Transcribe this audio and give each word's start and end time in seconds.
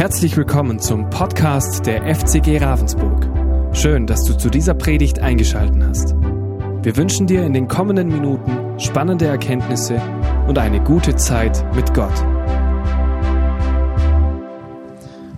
Herzlich 0.00 0.34
willkommen 0.34 0.80
zum 0.80 1.10
Podcast 1.10 1.84
der 1.84 2.02
FCG 2.14 2.56
Ravensburg. 2.56 3.28
Schön, 3.76 4.06
dass 4.06 4.24
du 4.24 4.32
zu 4.32 4.48
dieser 4.48 4.72
Predigt 4.72 5.18
eingeschaltet 5.18 5.82
hast. 5.82 6.14
Wir 6.14 6.96
wünschen 6.96 7.26
dir 7.26 7.44
in 7.44 7.52
den 7.52 7.68
kommenden 7.68 8.08
Minuten 8.08 8.80
spannende 8.80 9.26
Erkenntnisse 9.26 10.00
und 10.48 10.56
eine 10.56 10.82
gute 10.82 11.16
Zeit 11.16 11.62
mit 11.74 11.92
Gott. 11.92 12.14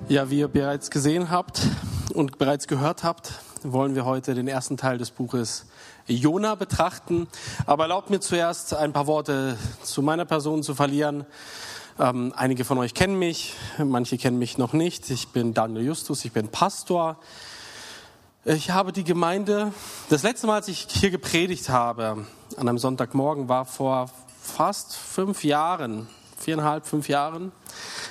Ja, 0.07 0.31
wie 0.31 0.39
ihr 0.39 0.47
bereits 0.47 0.93
gesehen 0.93 1.33
habt 1.33 1.63
und 2.15 2.39
bereits 2.39 2.69
gehört 2.69 3.03
habt, 3.03 3.41
wollen 3.65 3.97
wir 3.97 4.05
heute 4.05 4.37
den 4.37 4.47
ersten 4.47 4.77
Teil 4.77 4.97
des 4.97 5.11
Buches 5.11 5.67
Jona 6.07 6.55
betrachten. 6.55 7.27
Aber 7.67 7.83
erlaubt 7.83 8.11
mir 8.11 8.21
zuerst 8.21 8.75
ein 8.75 8.93
paar 8.93 9.09
Worte 9.09 9.57
zu 9.83 10.03
meiner 10.03 10.25
Person 10.25 10.63
zu 10.63 10.77
verlieren. 10.77 11.27
Ähm, 12.03 12.33
einige 12.35 12.65
von 12.65 12.79
euch 12.79 12.95
kennen 12.95 13.17
mich, 13.17 13.55
manche 13.79 14.19
kennen 14.19 14.37
mich 14.37 14.59
noch 14.59 14.73
nicht. 14.73 15.09
Ich 15.09 15.29
bin 15.29 15.55
Daniel 15.55 15.87
Justus, 15.87 16.25
ich 16.25 16.33
bin 16.33 16.49
Pastor. 16.49 17.17
Ich 18.45 18.73
habe 18.73 18.91
die 18.91 19.05
Gemeinde, 19.05 19.73
das 20.09 20.25
letzte 20.25 20.49
Mal, 20.49 20.57
als 20.57 20.67
ich 20.67 20.89
hier 20.89 21.13
gepredigt 21.13 21.69
habe, 21.69 22.27
an 22.57 22.69
einem 22.69 22.79
Sonntagmorgen, 22.79 23.49
war 23.49 23.67
vor 23.67 24.11
fast 24.43 24.97
fünf 24.97 25.45
Jahren, 25.45 26.09
viereinhalb, 26.39 26.87
fünf 26.87 27.09
Jahren. 27.09 27.53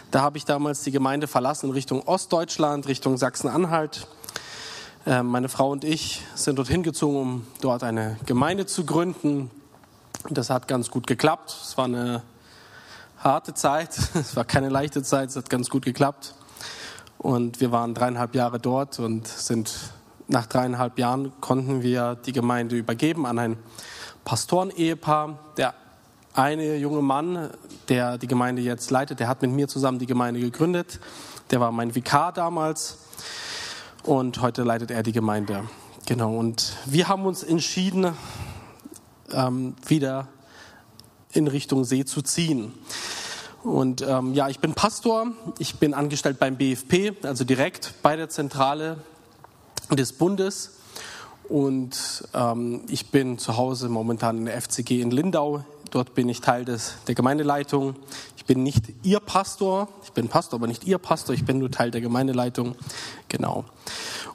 Da 0.09 0.21
habe 0.21 0.38
ich 0.38 0.45
damals 0.45 0.83
die 0.83 0.91
Gemeinde 0.91 1.27
verlassen 1.27 1.66
in 1.66 1.71
Richtung 1.73 2.02
Ostdeutschland, 2.03 2.88
Richtung 2.88 3.17
Sachsen-Anhalt. 3.17 4.08
Ähm, 5.05 5.25
meine 5.25 5.49
Frau 5.49 5.69
und 5.69 5.83
ich 5.83 6.21
sind 6.33 6.58
dorthin 6.58 6.83
gezogen, 6.83 7.17
um 7.17 7.47
dort 7.59 7.83
eine 7.83 8.17
Gemeinde 8.25 8.66
zu 8.66 8.85
gründen. 8.85 9.52
Das 10.30 10.49
hat 10.49 10.69
ganz 10.69 10.91
gut 10.91 11.08
geklappt. 11.08 11.53
Es 11.61 11.77
war 11.77 11.85
eine 11.85 12.23
harte 13.23 13.53
Zeit, 13.53 13.98
es 14.16 14.35
war 14.35 14.45
keine 14.45 14.70
leichte 14.70 15.03
Zeit, 15.03 15.30
es 15.30 15.35
hat 15.35 15.49
ganz 15.49 15.70
gut 15.70 15.85
geklappt. 15.85 16.35
Und 17.17 17.61
wir 17.61 17.71
waren 17.71 17.94
dreieinhalb 17.94 18.34
Jahre 18.34 18.59
dort 18.59 19.00
und 19.00 19.27
sind 19.27 19.72
nach 20.27 20.47
dreieinhalb 20.47 20.97
Jahren 20.97 21.31
konnten 21.39 21.83
wir 21.83 22.16
die 22.16 22.31
Gemeinde 22.31 22.75
übergeben 22.75 23.25
an 23.25 23.38
ein 23.38 23.58
Pastorenehepaar. 24.25 25.38
Der 25.58 25.75
eine 26.33 26.77
junge 26.77 27.02
Mann, 27.02 27.49
der 27.89 28.17
die 28.17 28.27
Gemeinde 28.27 28.61
jetzt 28.61 28.89
leitet, 28.89 29.19
der 29.19 29.27
hat 29.27 29.42
mit 29.42 29.52
mir 29.52 29.67
zusammen 29.67 29.99
die 29.99 30.05
Gemeinde 30.05 30.39
gegründet. 30.39 30.99
Der 31.52 31.59
war 31.59 31.72
mein 31.72 31.94
Vikar 31.94 32.31
damals 32.31 32.97
und 34.03 34.42
heute 34.42 34.64
leitet 34.64 34.89
er 34.89 35.03
die 35.03 35.11
Gemeinde. 35.11 35.64
Genau, 36.08 36.36
und 36.38 36.73
wir 36.86 37.08
haben 37.08 37.25
uns 37.25 37.44
entschieden, 37.44 38.14
ähm, 39.31 39.75
wieder 39.86 40.27
in 41.33 41.47
Richtung 41.47 41.83
See 41.83 42.05
zu 42.05 42.22
ziehen. 42.22 42.73
Und 43.64 44.02
ähm, 44.02 44.34
ja, 44.34 44.50
ich 44.50 44.59
bin 44.59 44.73
Pastor, 44.73 45.28
ich 45.59 45.76
bin 45.76 45.94
angestellt 45.94 46.40
beim 46.40 46.58
BFP, 46.58 47.14
also 47.23 47.44
direkt 47.44 47.94
bei 48.02 48.16
der 48.16 48.30
Zentrale 48.30 48.98
des 49.92 50.14
Bundes. 50.14 50.78
Und 51.48 52.23
ähm, 52.34 52.82
ich 52.88 53.12
bin 53.12 53.38
zu 53.38 53.58
Hause 53.58 53.89
momentan 53.89 54.38
in 54.38 54.45
der 54.45 54.59
FCG 54.59 55.02
in 55.02 55.12
Lindau. 55.12 55.64
Dort 55.92 56.16
bin 56.16 56.30
ich 56.30 56.39
Teil 56.39 56.64
des, 56.64 56.94
der 57.08 57.16
Gemeindeleitung. 57.16 57.95
Ich 58.38 58.45
bin 58.45 58.64
nicht 58.64 58.86
Ihr 59.04 59.20
Pastor, 59.20 59.89
ich 60.04 60.14
bin 60.14 60.30
Pastor, 60.30 60.58
aber 60.58 60.67
nicht 60.67 60.86
Ihr 60.86 60.98
Pastor, 60.98 61.36
ich 61.36 61.45
bin 61.45 61.59
nur 61.59 61.70
Teil 61.70 61.92
der 61.92 62.02
Gemeindeleitung. 62.02 62.76
Genau. 63.28 63.66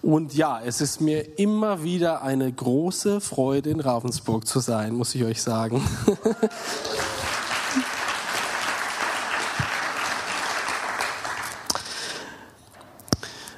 Und 0.02 0.34
ja, 0.34 0.60
es 0.62 0.80
ist 0.80 1.00
mir 1.00 1.38
immer 1.38 1.82
wieder 1.82 2.22
eine 2.22 2.52
große 2.52 3.20
Freude, 3.20 3.70
in 3.70 3.80
Ravensburg 3.80 4.46
zu 4.46 4.60
sein, 4.60 4.94
muss 4.94 5.14
ich 5.14 5.24
euch 5.24 5.42
sagen. 5.42 5.82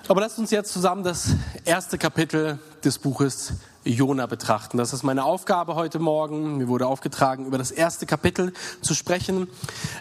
Aber 0.09 0.23
lasst 0.23 0.39
uns 0.39 0.51
jetzt 0.51 0.73
zusammen 0.73 1.05
das 1.05 1.35
erste 1.67 1.99
Kapitel 1.99 2.59
des 2.83 2.99
Buches 2.99 3.53
Jona 3.85 4.25
betrachten. 4.25 4.79
Das 4.79 4.95
ist 4.95 5.03
meine 5.03 5.23
Aufgabe 5.23 5.75
heute 5.75 5.99
Morgen. 5.99 6.57
Mir 6.57 6.69
wurde 6.69 6.87
aufgetragen, 6.87 7.45
über 7.45 7.59
das 7.59 7.71
erste 7.71 8.07
Kapitel 8.07 8.55
zu 8.81 8.95
sprechen. 8.95 9.49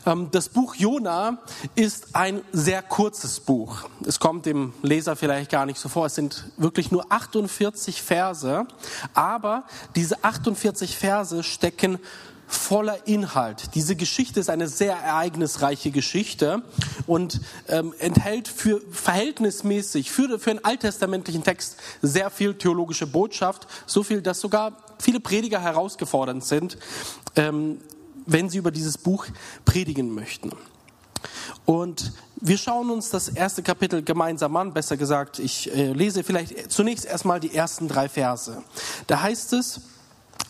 Ähm, 0.05 0.29
das 0.31 0.47
Buch 0.47 0.75
Jona 0.75 1.39
ist 1.75 2.15
ein 2.15 2.41
sehr 2.53 2.83
kurzes 2.83 3.41
Buch. 3.41 3.89
Es 4.05 4.21
kommt 4.21 4.45
dem 4.45 4.71
Leser 4.81 5.17
vielleicht 5.17 5.51
gar 5.51 5.65
nicht 5.65 5.77
so 5.77 5.89
vor. 5.89 6.05
Es 6.05 6.15
sind 6.15 6.45
wirklich 6.55 6.89
nur 6.89 7.11
48 7.11 8.01
Verse. 8.01 8.65
Aber 9.13 9.65
diese 9.97 10.23
48 10.23 10.95
Verse 10.95 11.43
stecken 11.43 11.99
voller 12.47 13.07
Inhalt. 13.07 13.75
Diese 13.75 13.95
Geschichte 13.95 14.39
ist 14.39 14.49
eine 14.49 14.67
sehr 14.67 14.95
ereignisreiche 14.95 15.91
Geschichte 15.91 16.63
und 17.05 17.41
ähm, 17.67 17.93
enthält 17.99 18.47
für 18.47 18.81
verhältnismäßig 18.89 20.11
für, 20.11 20.39
für 20.39 20.51
einen 20.51 20.63
alttestamentlichen 20.63 21.43
Text 21.43 21.77
sehr 22.01 22.29
viel 22.29 22.55
theologische 22.55 23.05
Botschaft, 23.05 23.67
so 23.85 24.01
viel, 24.01 24.21
dass 24.21 24.39
sogar 24.39 24.77
viele 24.97 25.19
Prediger 25.19 25.61
herausgefordert 25.61 26.43
sind, 26.43 26.77
ähm, 27.35 27.79
wenn 28.25 28.49
sie 28.49 28.57
über 28.57 28.71
dieses 28.71 28.97
Buch 28.97 29.25
predigen 29.65 30.13
möchten. 30.13 30.51
Und 31.65 32.13
wir 32.39 32.57
schauen 32.57 32.89
uns 32.91 33.09
das 33.09 33.29
erste 33.29 33.63
Kapitel 33.63 34.03
gemeinsam 34.03 34.55
an, 34.55 34.73
besser 34.73 34.95
gesagt, 34.95 35.39
ich 35.39 35.73
äh, 35.75 35.91
lese 35.91 36.23
vielleicht 36.23 36.71
zunächst 36.71 37.05
erstmal 37.05 37.39
die 37.39 37.53
ersten 37.53 37.87
drei 37.87 38.07
Verse. 38.07 38.63
Da 39.07 39.21
heißt 39.21 39.53
es, 39.53 39.81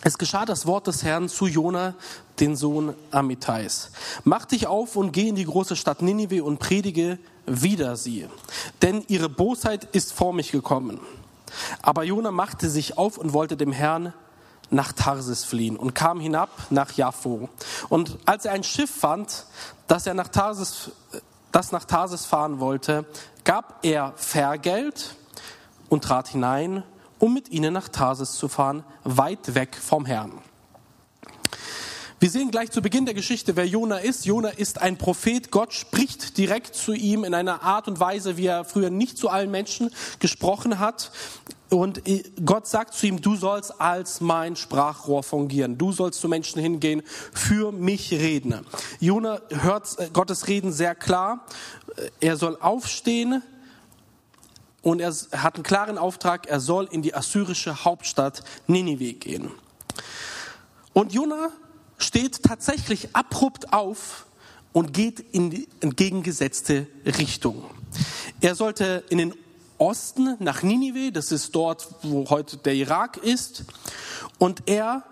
es 0.01 0.17
geschah 0.17 0.45
das 0.45 0.65
Wort 0.65 0.87
des 0.87 1.03
Herrn 1.03 1.27
zu 1.27 1.47
Jona, 1.47 1.95
den 2.39 2.55
Sohn 2.55 2.93
Amittais. 3.11 3.91
Mach 4.23 4.45
dich 4.45 4.67
auf 4.67 4.95
und 4.95 5.11
geh 5.11 5.27
in 5.27 5.35
die 5.35 5.45
große 5.45 5.75
Stadt 5.75 6.01
Ninive 6.01 6.43
und 6.43 6.59
predige 6.59 7.17
wider 7.45 7.95
sie, 7.95 8.27
denn 8.81 9.03
ihre 9.07 9.29
Bosheit 9.29 9.85
ist 9.85 10.13
vor 10.13 10.33
mich 10.33 10.51
gekommen. 10.51 10.99
Aber 11.81 12.03
Jona 12.03 12.31
machte 12.31 12.69
sich 12.69 12.97
auf 12.97 13.17
und 13.17 13.33
wollte 13.33 13.57
dem 13.57 13.71
Herrn 13.71 14.13
nach 14.69 14.91
Tarsis 14.91 15.45
fliehen 15.45 15.77
und 15.77 15.95
kam 15.95 16.19
hinab 16.19 16.49
nach 16.69 16.91
Jaffo. 16.91 17.49
Und 17.89 18.17
als 18.25 18.45
er 18.45 18.51
ein 18.51 18.63
Schiff 18.63 18.91
fand, 18.91 19.45
das 19.87 20.05
er 20.05 20.13
nach 20.13 20.27
Tarsis, 20.27 20.91
das 21.51 21.71
nach 21.71 21.85
Tarsis 21.85 22.25
fahren 22.25 22.59
wollte, 22.59 23.05
gab 23.45 23.79
er 23.83 24.13
Vergelt 24.17 25.15
und 25.89 26.03
trat 26.03 26.27
hinein 26.27 26.83
um 27.19 27.33
mit 27.33 27.49
ihnen 27.49 27.73
nach 27.73 27.89
Tarsis 27.89 28.33
zu 28.33 28.47
fahren, 28.47 28.83
weit 29.03 29.55
weg 29.55 29.75
vom 29.75 30.05
Herrn. 30.05 30.33
Wir 32.19 32.31
sehen 32.31 32.49
gleich 32.49 32.71
zu 32.71 32.81
Beginn 32.81 33.05
der 33.05 33.13
Geschichte, 33.13 33.55
wer 33.55 33.67
Jona 33.67 33.97
ist. 33.97 34.25
Jona 34.25 34.49
ist 34.49 34.81
ein 34.81 34.97
Prophet. 34.97 35.51
Gott 35.51 35.71
spricht 35.73 36.39
direkt 36.39 36.73
zu 36.73 36.93
ihm 36.93 37.23
in 37.23 37.35
einer 37.35 37.61
Art 37.61 37.87
und 37.87 37.99
Weise, 37.99 38.37
wie 38.37 38.47
er 38.47 38.65
früher 38.65 38.89
nicht 38.89 39.19
zu 39.19 39.29
allen 39.29 39.51
Menschen 39.51 39.91
gesprochen 40.17 40.79
hat. 40.79 41.11
Und 41.69 42.01
Gott 42.43 42.65
sagt 42.65 42.95
zu 42.95 43.05
ihm, 43.05 43.21
du 43.21 43.35
sollst 43.35 43.79
als 43.79 44.19
mein 44.19 44.55
Sprachrohr 44.55 45.21
fungieren. 45.21 45.77
Du 45.77 45.91
sollst 45.91 46.19
zu 46.19 46.27
Menschen 46.27 46.59
hingehen, 46.59 47.03
für 47.33 47.71
mich 47.71 48.11
reden. 48.11 48.65
Jona 48.99 49.39
hört 49.49 49.95
Gottes 50.11 50.47
Reden 50.47 50.71
sehr 50.71 50.95
klar. 50.95 51.45
Er 52.19 52.35
soll 52.35 52.57
aufstehen, 52.59 53.43
und 54.81 54.99
er 54.99 55.11
hat 55.11 55.55
einen 55.55 55.63
klaren 55.63 55.97
Auftrag, 55.97 56.47
er 56.47 56.59
soll 56.59 56.87
in 56.91 57.01
die 57.01 57.15
assyrische 57.15 57.83
Hauptstadt 57.83 58.43
Ninive 58.67 59.13
gehen. 59.13 59.51
Und 60.93 61.13
Jona 61.13 61.49
steht 61.97 62.43
tatsächlich 62.43 63.15
abrupt 63.15 63.73
auf 63.73 64.25
und 64.73 64.93
geht 64.93 65.19
in 65.19 65.49
die 65.49 65.67
entgegengesetzte 65.79 66.87
Richtung. 67.05 67.63
Er 68.41 68.55
sollte 68.55 69.03
in 69.09 69.17
den 69.17 69.33
Osten 69.77 70.35
nach 70.39 70.63
Ninive, 70.63 71.11
das 71.11 71.31
ist 71.31 71.53
dort, 71.55 71.87
wo 72.03 72.29
heute 72.29 72.57
der 72.57 72.73
Irak 72.73 73.17
ist, 73.17 73.63
und 74.39 74.63
er 74.67 75.03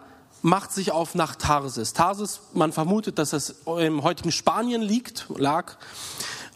macht 0.41 0.71
sich 0.71 0.91
auf 0.91 1.15
nach 1.15 1.35
Tarsis. 1.35 1.93
Tarsis, 1.93 2.41
man 2.53 2.71
vermutet, 2.71 3.17
dass 3.17 3.33
es 3.33 3.55
im 3.65 4.03
heutigen 4.03 4.31
Spanien 4.31 4.81
liegt, 4.81 5.25
lag. 5.35 5.77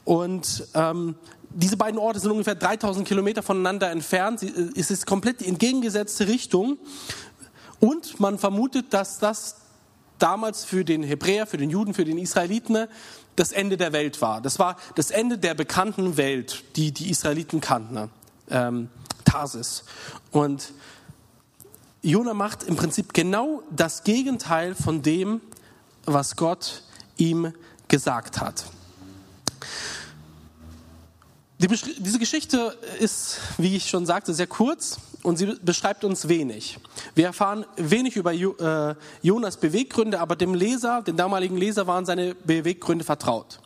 Und 0.05 0.67
ähm, 0.75 1.15
diese 1.51 1.77
beiden 1.77 1.99
Orte 1.99 2.19
sind 2.19 2.31
ungefähr 2.31 2.55
3000 2.55 3.07
Kilometer 3.07 3.43
voneinander 3.43 3.89
entfernt. 3.91 4.43
Äh, 4.43 4.69
es 4.75 4.91
ist 4.91 5.05
komplett 5.05 5.41
die 5.41 5.47
entgegengesetzte 5.47 6.27
Richtung. 6.27 6.77
Und 7.79 8.19
man 8.19 8.37
vermutet, 8.37 8.93
dass 8.93 9.19
das 9.19 9.55
damals 10.17 10.65
für 10.65 10.83
den 10.83 11.01
Hebräer, 11.03 11.47
für 11.47 11.57
den 11.57 11.69
Juden, 11.69 11.93
für 11.93 12.05
den 12.05 12.17
Israeliten 12.17 12.87
das 13.35 13.51
Ende 13.53 13.77
der 13.77 13.93
Welt 13.93 14.21
war. 14.21 14.41
Das 14.41 14.59
war 14.59 14.75
das 14.95 15.11
Ende 15.11 15.37
der 15.37 15.53
bekannten 15.53 16.17
Welt, 16.17 16.63
die 16.75 16.91
die 16.91 17.09
Israeliten 17.09 17.61
kannten. 17.61 18.11
Ähm, 18.49 18.89
Tarsis. 19.23 19.85
Und 20.31 20.73
Jona 22.01 22.33
macht 22.33 22.63
im 22.63 22.75
Prinzip 22.75 23.13
genau 23.13 23.63
das 23.71 24.03
Gegenteil 24.03 24.75
von 24.75 25.01
dem, 25.01 25.41
was 26.05 26.35
Gott 26.35 26.83
ihm 27.17 27.53
gesagt 27.87 28.41
hat. 28.41 28.65
Die, 31.61 31.67
diese 31.67 32.19
Geschichte 32.19 32.77
ist, 33.01 33.37
wie 33.57 33.75
ich 33.75 33.89
schon 33.89 34.05
sagte, 34.05 34.33
sehr 34.33 34.47
kurz 34.47 34.97
und 35.23 35.37
sie 35.37 35.57
beschreibt 35.61 36.05
uns 36.05 36.29
wenig. 36.29 36.79
Wir 37.15 37.25
erfahren 37.25 37.65
wenig 37.75 38.15
über 38.15 38.33
äh, 38.33 38.95
Jonas 39.21 39.57
Beweggründe, 39.57 40.21
aber 40.21 40.37
dem 40.37 40.53
Leser, 40.53 41.01
dem 41.01 41.17
damaligen 41.17 41.57
Leser, 41.57 41.85
waren 41.85 42.05
seine 42.05 42.33
Beweggründe 42.33 43.03
vertraut. 43.03 43.59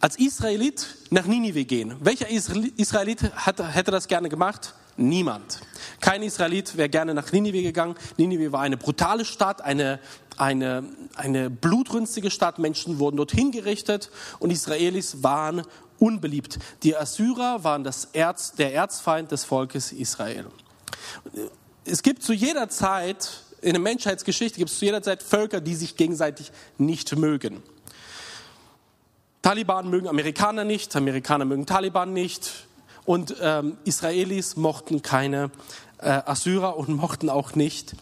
als 0.00 0.18
Israelit 0.18 0.86
nach 1.10 1.26
Ninive 1.26 1.64
gehen. 1.64 1.94
Welcher 2.00 2.28
Israelit 2.28 3.22
hätte 3.22 3.90
das 3.90 4.08
gerne 4.08 4.28
gemacht? 4.28 4.74
Niemand. 4.96 5.60
Kein 6.00 6.22
Israelit 6.22 6.76
wäre 6.76 6.88
gerne 6.88 7.14
nach 7.14 7.32
Ninive 7.32 7.62
gegangen. 7.62 7.94
Ninive 8.18 8.52
war 8.52 8.60
eine 8.60 8.76
brutale 8.76 9.24
Stadt, 9.24 9.62
eine, 9.62 10.00
eine, 10.36 10.84
eine 11.14 11.48
blutrünstige 11.48 12.30
Stadt. 12.30 12.58
Menschen 12.58 12.98
wurden 12.98 13.16
dort 13.16 13.32
hingerichtet 13.32 14.10
und 14.40 14.50
Israelis 14.50 15.22
waren 15.22 15.62
unbeliebt. 16.02 16.58
Die 16.82 16.96
Assyrer 16.96 17.62
waren 17.62 17.84
das 17.84 18.06
Erz, 18.12 18.52
der 18.52 18.74
Erzfeind 18.74 19.30
des 19.30 19.44
Volkes 19.44 19.92
Israel. 19.92 20.46
Es 21.84 22.02
gibt 22.02 22.24
zu 22.24 22.32
jeder 22.32 22.68
Zeit, 22.68 23.44
in 23.60 23.72
der 23.74 23.80
Menschheitsgeschichte 23.80 24.58
gibt 24.58 24.70
es 24.70 24.80
zu 24.80 24.84
jeder 24.84 25.02
Zeit 25.02 25.22
Völker, 25.22 25.60
die 25.60 25.76
sich 25.76 25.96
gegenseitig 25.96 26.50
nicht 26.76 27.16
mögen. 27.16 27.62
Taliban 29.42 29.90
mögen 29.90 30.08
Amerikaner 30.08 30.64
nicht, 30.64 30.94
Amerikaner 30.96 31.44
mögen 31.44 31.66
Taliban 31.66 32.12
nicht 32.12 32.66
und 33.04 33.36
ähm, 33.40 33.78
Israelis 33.84 34.56
mochten 34.56 35.02
keine 35.02 35.50
äh, 35.98 36.08
Assyrer 36.10 36.76
und 36.76 36.88
mochten 36.88 37.30
auch 37.30 37.54
nicht 37.54 37.94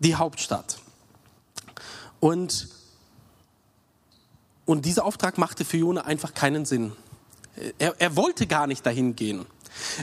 die 0.00 0.16
Hauptstadt. 0.16 0.78
Und, 2.18 2.68
und 4.66 4.84
dieser 4.84 5.04
Auftrag 5.04 5.38
machte 5.38 5.64
für 5.64 5.78
Jona 5.78 6.02
einfach 6.02 6.34
keinen 6.34 6.66
Sinn. 6.66 6.92
Er, 7.78 7.94
er 7.98 8.16
wollte 8.16 8.46
gar 8.46 8.66
nicht 8.66 8.84
dahin 8.84 9.16
gehen. 9.16 9.46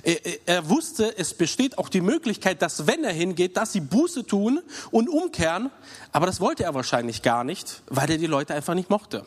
Er, 0.03 0.17
er, 0.47 0.69
wusste, 0.69 1.17
es 1.17 1.33
besteht 1.33 1.77
auch 1.77 1.89
die 1.89 2.01
Möglichkeit, 2.01 2.61
dass 2.61 2.87
wenn 2.87 3.03
er 3.03 3.11
hingeht, 3.11 3.57
dass 3.57 3.73
sie 3.73 3.81
Buße 3.81 4.25
tun 4.25 4.61
und 4.91 5.09
umkehren. 5.09 5.69
Aber 6.11 6.25
das 6.25 6.39
wollte 6.39 6.63
er 6.63 6.73
wahrscheinlich 6.73 7.21
gar 7.21 7.43
nicht, 7.43 7.83
weil 7.87 8.09
er 8.09 8.17
die 8.17 8.27
Leute 8.27 8.53
einfach 8.53 8.73
nicht 8.73 8.89
mochte. 8.89 9.25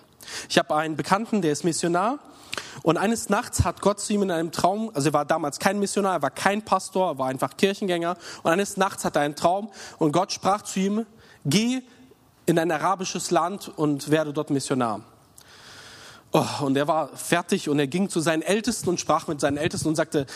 Ich 0.49 0.59
habe 0.59 0.75
einen 0.75 0.97
Bekannten, 0.97 1.43
der 1.43 1.53
ist 1.53 1.65
Missionar. 1.65 2.19
Und 2.83 2.97
eines 2.97 3.29
Nachts 3.29 3.65
hat 3.65 3.83
Gott 3.83 4.01
zu 4.01 4.15
ihm 4.15 4.23
in 4.23 4.31
einem 4.31 4.51
Traum, 4.51 4.91
also 4.95 5.11
er 5.11 5.13
war 5.13 5.25
damals 5.27 5.59
kein 5.59 5.79
Missionar, 5.79 6.15
er 6.15 6.23
war 6.23 6.31
kein 6.31 6.65
Pastor, 6.65 7.11
er 7.11 7.19
war 7.19 7.29
einfach 7.29 7.57
Kirchengänger. 7.57 8.17
Und 8.43 8.51
eines 8.51 8.77
Nachts 8.77 9.05
hat 9.05 9.17
er 9.17 9.23
einen 9.23 9.37
Traum 9.37 9.71
und 9.99 10.13
Gott 10.13 10.33
sprach 10.33 10.63
zu 10.63 10.81
ihm, 10.81 11.07
geh 11.45 11.83
in 12.47 12.59
ein 12.59 12.71
arabisches 12.71 13.31
Land 13.31 13.69
und 13.77 14.11
werde 14.11 14.33
dort 14.33 14.51
Missionar. 14.51 15.03
Oh, 16.39 16.67
und 16.67 16.77
er 16.77 16.87
war 16.87 17.09
fertig 17.17 17.71
und 17.71 17.79
er 17.79 17.87
ging 17.87 18.11
zu 18.11 18.21
seinen 18.21 18.43
Ältesten 18.43 18.91
und 18.91 19.01
sprach 19.01 19.27
mit 19.27 19.41
seinen 19.41 19.57
Ältesten 19.57 19.89
und 19.89 19.95
sagte, 19.95 20.27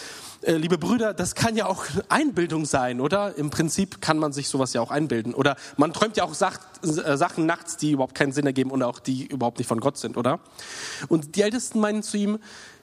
äh, 0.40 0.54
liebe 0.54 0.78
Brüder, 0.78 1.12
das 1.12 1.34
kann 1.34 1.56
ja 1.56 1.66
auch 1.66 1.84
Einbildung 2.08 2.64
sein, 2.64 3.02
oder? 3.02 3.36
Im 3.36 3.50
Prinzip 3.50 4.00
kann 4.00 4.16
man 4.16 4.32
sich 4.32 4.48
sowas 4.48 4.72
ja 4.72 4.80
auch 4.80 4.90
einbilden. 4.90 5.34
Oder 5.34 5.56
man 5.76 5.92
träumt 5.92 6.16
ja 6.16 6.24
auch 6.24 6.30
äh, 6.30 7.16
Sachen 7.18 7.44
nachts, 7.44 7.76
die 7.76 7.90
überhaupt 7.90 8.14
keinen 8.14 8.32
Sinn 8.32 8.46
ergeben 8.46 8.70
und 8.70 8.82
auch 8.82 8.98
die 8.98 9.26
überhaupt 9.26 9.58
nicht 9.58 9.68
von 9.68 9.78
Gott 9.78 9.98
sind, 9.98 10.16
oder? 10.16 10.40
Und 11.08 11.36
die 11.36 11.42
Ältesten 11.42 11.80
meinen 11.80 12.02
zu 12.02 12.16
ihm, 12.16 12.38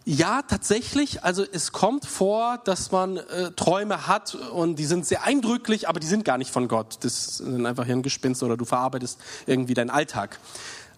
ja, 0.05 0.43
tatsächlich. 0.43 1.23
Also 1.23 1.43
es 1.51 1.71
kommt 1.71 2.05
vor, 2.05 2.59
dass 2.65 2.91
man 2.91 3.17
äh, 3.17 3.51
Träume 3.55 4.05
hat 4.05 4.35
und 4.35 4.75
die 4.77 4.85
sind 4.85 5.07
sehr 5.07 5.23
eindrücklich, 5.23 5.89
aber 5.89 5.99
die 5.99 6.05
sind 6.05 6.23
gar 6.23 6.37
nicht 6.37 6.51
von 6.51 6.67
Gott. 6.67 6.99
Das 7.01 7.37
sind 7.37 7.65
einfach 7.65 7.87
Hirngespinste 7.87 8.45
oder 8.45 8.57
du 8.57 8.65
verarbeitest 8.65 9.19
irgendwie 9.47 9.73
deinen 9.73 9.89
Alltag 9.89 10.39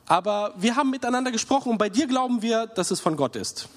aber 0.09 0.55
wir 0.57 0.75
haben 0.75 0.89
miteinander 0.89 1.31
gesprochen 1.31 1.71
und 1.71 1.77
bei 1.77 1.87
dir 1.87 2.07
glauben 2.07 2.41
wir, 2.41 2.65
dass 2.65 2.89
es 2.89 2.99
von 2.99 3.15
Gott 3.15 3.35
ist. 3.35 3.69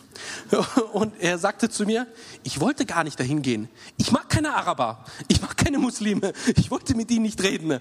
Und 0.94 1.12
er 1.20 1.36
sagte 1.36 1.68
zu 1.68 1.84
mir, 1.84 2.06
ich 2.42 2.58
wollte 2.58 2.86
gar 2.86 3.04
nicht 3.04 3.20
dahin 3.20 3.42
gehen. 3.42 3.68
Ich 3.98 4.12
mag 4.12 4.30
keine 4.30 4.54
Araber, 4.54 5.04
ich 5.28 5.42
mag 5.42 5.56
keine 5.58 5.78
Muslime, 5.78 6.32
ich 6.56 6.70
wollte 6.70 6.94
mit 6.94 7.10
ihnen 7.10 7.22
nicht 7.22 7.42
reden. 7.42 7.80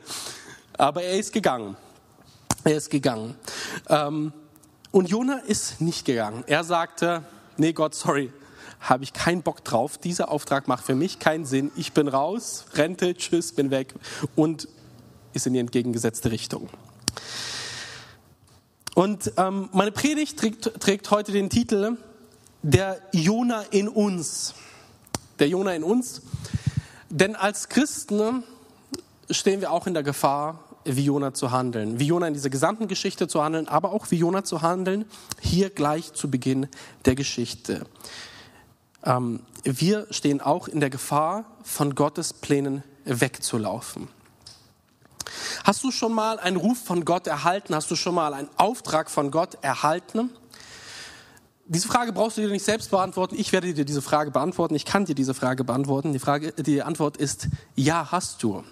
Aber 0.78 1.02
er 1.02 1.18
ist 1.18 1.32
gegangen. 1.32 1.78
Er 2.66 2.76
ist 2.76 2.90
gegangen. 2.90 3.36
Ähm, 3.88 4.34
und 4.92 5.10
Jona 5.10 5.38
ist 5.40 5.80
nicht 5.80 6.04
gegangen. 6.06 6.44
Er 6.46 6.66
sagte, 6.66 7.24
nee 7.56 7.72
Gott, 7.72 7.96
sorry, 7.96 8.34
habe 8.82 9.06
ich 9.06 9.14
keinen 9.14 9.44
Bock 9.44 9.64
drauf. 9.64 9.98
Dieser 9.98 10.30
Auftrag 10.30 10.68
macht 10.68 10.84
für 10.84 10.96
mich 10.96 11.20
keinen 11.20 11.46
Sinn. 11.46 11.72
Ich 11.78 11.94
bin 11.94 12.10
raus, 12.10 12.66
Rente, 12.74 13.16
tschüss, 13.16 13.54
bin 13.54 13.72
weg 13.72 13.94
und 14.36 14.68
ist 15.32 15.48
in 15.48 15.54
die 15.54 15.60
entgegengesetzte 15.60 16.32
Richtung. 16.32 16.68
Und 18.94 19.34
ähm, 19.38 19.70
meine 19.72 19.92
Predigt 19.92 20.38
trägt, 20.38 20.80
trägt 20.82 21.12
heute 21.12 21.32
den 21.32 21.50
Titel 21.50 21.98
Der 22.62 23.00
Jona 23.14 23.64
in 23.72 23.88
uns. 23.88 24.54
Der 25.40 25.48
Jona 25.48 25.74
in 25.74 25.84
uns. 25.84 26.22
Denn 27.10 27.36
als 27.36 27.70
Christen 27.70 28.44
stehen 29.30 29.62
wir 29.62 29.72
auch 29.72 29.88
in 29.88 29.94
der 29.94 30.04
Gefahr, 30.04 30.64
wie 30.84 31.06
Jona 31.06 31.34
zu 31.34 31.52
handeln. 31.52 32.00
Wie 32.00 32.08
Jona 32.08 32.28
in 32.28 32.34
dieser 32.34 32.50
gesamten 32.50 32.88
Geschichte 32.88 33.28
zu 33.28 33.44
handeln, 33.44 33.68
aber 33.68 33.92
auch 33.92 34.12
wie 34.12 34.18
Jona 34.18 34.44
zu 34.44 34.62
handeln, 34.62 35.06
hier 35.40 35.70
gleich 35.70 36.14
zu 36.14 36.30
Beginn 36.30 36.68
der 37.06 37.16
Geschichte. 37.16 37.86
Ähm, 39.04 39.42
wir 39.64 40.08
stehen 40.10 40.42
auch 40.42 40.68
in 40.68 40.80
der 40.80 40.90
Gefahr, 40.90 41.46
von 41.64 41.96
Gottes 41.96 42.34
Plänen 42.34 42.84
wegzulaufen. 43.06 44.08
Hast 45.64 45.84
du 45.84 45.92
schon 45.92 46.14
mal 46.14 46.40
einen 46.40 46.58
Ruf 46.58 46.78
von 46.84 47.06
Gott 47.06 47.28
erhalten? 47.28 47.76
Hast 47.76 47.90
du 47.92 47.96
schon 47.96 48.16
mal 48.16 48.34
einen 48.34 48.50
Auftrag 48.58 49.10
von 49.10 49.32
Gott 49.32 49.58
erhalten? 49.62 50.32
Diese 51.66 51.88
Frage 51.88 52.12
brauchst 52.12 52.38
du 52.38 52.42
dir 52.42 52.50
nicht 52.50 52.66
selbst 52.66 52.92
beantworten. 52.92 53.36
Ich 53.38 53.54
werde 53.54 53.74
dir 53.74 53.86
diese 53.86 54.02
Frage 54.02 54.32
beantworten. 54.32 54.76
Ich 54.76 54.86
kann 54.86 55.06
dir 55.06 55.16
diese 55.16 55.34
Frage 55.34 55.64
beantworten. 55.64 56.12
Die, 56.12 56.20
Frage, 56.20 56.52
die 56.54 56.82
Antwort 56.82 57.18
ist, 57.18 57.48
ja, 57.76 58.12
hast 58.12 58.44
du. 58.44 58.64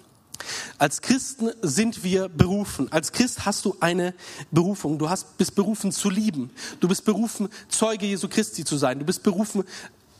Als 0.78 1.00
Christen 1.00 1.50
sind 1.62 2.04
wir 2.04 2.28
berufen. 2.28 2.90
Als 2.92 3.12
Christ 3.12 3.46
hast 3.46 3.64
du 3.64 3.76
eine 3.80 4.14
Berufung. 4.50 4.98
Du 4.98 5.08
hast, 5.08 5.38
bist 5.38 5.54
berufen 5.54 5.92
zu 5.92 6.10
lieben. 6.10 6.50
Du 6.80 6.88
bist 6.88 7.04
berufen, 7.04 7.48
Zeuge 7.68 8.06
Jesu 8.06 8.28
Christi 8.28 8.64
zu 8.64 8.76
sein. 8.76 8.98
Du 8.98 9.04
bist 9.04 9.22
berufen, 9.22 9.64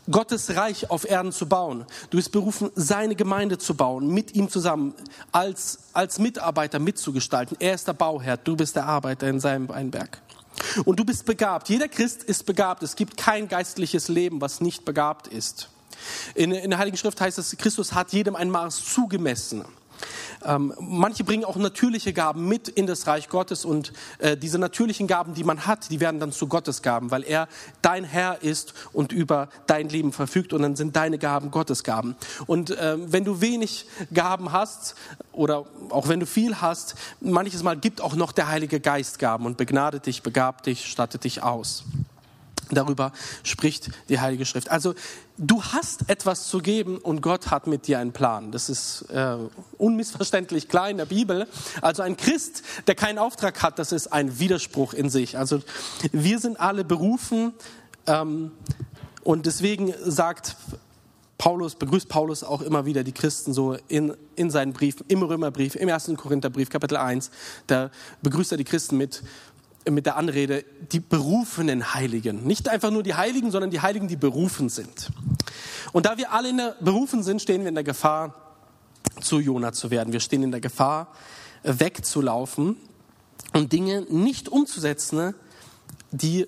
Gottes 0.09 0.55
Reich 0.55 0.89
auf 0.89 1.09
Erden 1.09 1.31
zu 1.31 1.47
bauen. 1.47 1.85
Du 2.09 2.17
bist 2.17 2.31
berufen, 2.31 2.71
seine 2.75 3.15
Gemeinde 3.15 3.57
zu 3.57 3.75
bauen, 3.75 4.07
mit 4.07 4.35
ihm 4.35 4.49
zusammen, 4.49 4.95
als, 5.31 5.79
als 5.93 6.17
Mitarbeiter 6.17 6.79
mitzugestalten. 6.79 7.57
Er 7.59 7.75
ist 7.75 7.87
der 7.87 7.93
Bauherr, 7.93 8.37
du 8.37 8.55
bist 8.55 8.75
der 8.75 8.85
Arbeiter 8.85 9.27
in 9.27 9.39
seinem 9.39 9.69
Weinberg. 9.69 10.21
Und 10.85 10.99
du 10.99 11.05
bist 11.05 11.25
begabt. 11.25 11.69
Jeder 11.69 11.87
Christ 11.87 12.23
ist 12.23 12.45
begabt. 12.45 12.83
Es 12.83 12.95
gibt 12.95 13.17
kein 13.17 13.47
geistliches 13.47 14.07
Leben, 14.07 14.41
was 14.41 14.61
nicht 14.61 14.85
begabt 14.85 15.27
ist. 15.27 15.69
In, 16.35 16.51
in 16.51 16.71
der 16.71 16.79
Heiligen 16.79 16.97
Schrift 16.97 17.21
heißt 17.21 17.37
es, 17.37 17.55
Christus 17.57 17.93
hat 17.93 18.11
jedem 18.11 18.35
ein 18.35 18.49
Maß 18.49 18.83
zugemessen. 18.83 19.63
Ähm, 20.45 20.73
manche 20.79 21.23
bringen 21.23 21.45
auch 21.45 21.55
natürliche 21.55 22.13
Gaben 22.13 22.47
mit 22.47 22.67
in 22.67 22.87
das 22.87 23.07
Reich 23.07 23.29
Gottes 23.29 23.65
und 23.65 23.93
äh, 24.19 24.37
diese 24.37 24.57
natürlichen 24.57 25.07
Gaben, 25.07 25.33
die 25.33 25.43
man 25.43 25.65
hat, 25.65 25.89
die 25.91 25.99
werden 25.99 26.19
dann 26.19 26.31
zu 26.31 26.47
Gottes 26.47 26.81
Gaben, 26.81 27.11
weil 27.11 27.23
er 27.23 27.47
dein 27.81 28.03
Herr 28.03 28.41
ist 28.41 28.73
und 28.93 29.11
über 29.11 29.49
dein 29.67 29.89
Leben 29.89 30.11
verfügt 30.11 30.53
und 30.53 30.61
dann 30.61 30.75
sind 30.75 30.95
deine 30.95 31.17
Gaben 31.17 31.51
Gottes 31.51 31.83
Gaben. 31.83 32.15
Und 32.47 32.71
äh, 32.71 32.97
wenn 32.99 33.23
du 33.23 33.41
wenig 33.41 33.87
Gaben 34.13 34.51
hast 34.51 34.95
oder 35.31 35.65
auch 35.89 36.07
wenn 36.07 36.19
du 36.19 36.25
viel 36.25 36.61
hast, 36.61 36.95
manches 37.19 37.63
Mal 37.63 37.77
gibt 37.77 38.01
auch 38.01 38.15
noch 38.15 38.31
der 38.31 38.47
Heilige 38.47 38.79
Geist 38.79 39.19
Gaben 39.19 39.45
und 39.45 39.57
begnadet 39.57 40.05
dich, 40.05 40.23
begabt 40.23 40.65
dich, 40.65 40.85
stattet 40.85 41.23
dich 41.23 41.43
aus. 41.43 41.83
Darüber 42.71 43.11
spricht 43.43 43.89
die 44.09 44.19
Heilige 44.19 44.45
Schrift. 44.45 44.71
Also 44.71 44.93
du 45.37 45.63
hast 45.63 46.09
etwas 46.09 46.47
zu 46.47 46.59
geben 46.59 46.97
und 46.97 47.21
Gott 47.21 47.51
hat 47.51 47.67
mit 47.67 47.87
dir 47.87 47.99
einen 47.99 48.13
Plan. 48.13 48.51
Das 48.51 48.69
ist 48.69 49.03
äh, 49.09 49.37
unmissverständlich 49.77 50.69
klar 50.69 50.89
in 50.89 50.97
der 50.97 51.05
Bibel. 51.05 51.47
Also 51.81 52.01
ein 52.01 52.17
Christ, 52.17 52.63
der 52.87 52.95
keinen 52.95 53.17
Auftrag 53.17 53.61
hat, 53.61 53.79
das 53.79 53.91
ist 53.91 54.07
ein 54.07 54.39
Widerspruch 54.39 54.93
in 54.93 55.09
sich. 55.09 55.37
Also 55.37 55.61
wir 56.11 56.39
sind 56.39 56.59
alle 56.59 56.83
berufen 56.83 57.53
ähm, 58.07 58.51
und 59.23 59.45
deswegen 59.45 59.93
sagt 60.03 60.55
Paulus, 61.41 61.73
begrüßt 61.73 62.07
Paulus 62.07 62.43
auch 62.43 62.61
immer 62.61 62.85
wieder 62.85 63.03
die 63.03 63.13
Christen 63.13 63.51
so 63.51 63.75
in, 63.87 64.15
in 64.35 64.51
seinen 64.51 64.73
Briefen, 64.73 65.05
im 65.07 65.23
Römerbrief, 65.23 65.73
im 65.73 65.89
ersten 65.89 66.15
Korintherbrief, 66.15 66.69
Kapitel 66.69 66.97
1, 66.97 67.31
da 67.65 67.89
begrüßt 68.21 68.51
er 68.51 68.59
die 68.59 68.63
Christen 68.63 68.95
mit, 68.97 69.23
mit 69.89 70.05
der 70.05 70.15
Anrede 70.15 70.63
die 70.91 70.99
berufenen 70.99 71.93
Heiligen. 71.93 72.45
Nicht 72.45 72.69
einfach 72.69 72.91
nur 72.91 73.03
die 73.03 73.15
Heiligen, 73.15 73.51
sondern 73.51 73.71
die 73.71 73.81
Heiligen, 73.81 74.07
die 74.07 74.15
berufen 74.15 74.69
sind. 74.69 75.09
Und 75.91 76.05
da 76.05 76.17
wir 76.17 76.31
alle 76.31 76.49
in 76.49 76.57
der 76.57 76.75
berufen 76.79 77.23
sind, 77.23 77.41
stehen 77.41 77.61
wir 77.61 77.69
in 77.69 77.75
der 77.75 77.83
Gefahr, 77.83 78.35
zu 79.21 79.39
Jona 79.39 79.73
zu 79.73 79.91
werden. 79.91 80.13
Wir 80.13 80.19
stehen 80.19 80.43
in 80.43 80.51
der 80.51 80.61
Gefahr, 80.61 81.13
wegzulaufen 81.63 82.77
und 83.53 83.73
Dinge 83.73 84.01
nicht 84.09 84.49
umzusetzen, 84.49 85.33
die 86.11 86.47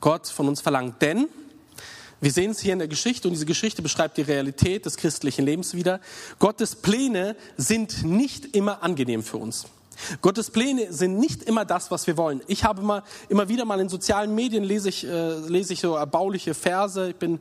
Gott 0.00 0.26
von 0.26 0.48
uns 0.48 0.60
verlangt. 0.60 1.00
Denn 1.02 1.28
wir 2.20 2.30
sehen 2.30 2.50
es 2.50 2.60
hier 2.60 2.72
in 2.72 2.78
der 2.78 2.88
Geschichte 2.88 3.28
und 3.28 3.34
diese 3.34 3.46
Geschichte 3.46 3.82
beschreibt 3.82 4.16
die 4.16 4.22
Realität 4.22 4.86
des 4.86 4.96
christlichen 4.96 5.44
Lebens 5.44 5.74
wieder. 5.74 6.00
Gottes 6.38 6.74
Pläne 6.74 7.36
sind 7.56 8.04
nicht 8.04 8.56
immer 8.56 8.82
angenehm 8.82 9.22
für 9.22 9.36
uns. 9.36 9.66
Gottes 10.20 10.50
Pläne 10.50 10.92
sind 10.92 11.18
nicht 11.18 11.42
immer 11.42 11.64
das, 11.64 11.90
was 11.90 12.06
wir 12.06 12.16
wollen. 12.16 12.42
Ich 12.46 12.64
habe 12.64 12.82
mal 12.82 13.02
immer 13.28 13.48
wieder 13.48 13.64
mal 13.64 13.80
in 13.80 13.88
sozialen 13.88 14.34
Medien 14.34 14.64
lese 14.64 14.88
ich, 14.88 15.06
äh, 15.06 15.38
lese 15.48 15.72
ich 15.72 15.80
so 15.80 15.94
erbauliche 15.94 16.54
Verse. 16.54 17.10
Ich 17.10 17.16
bin 17.16 17.40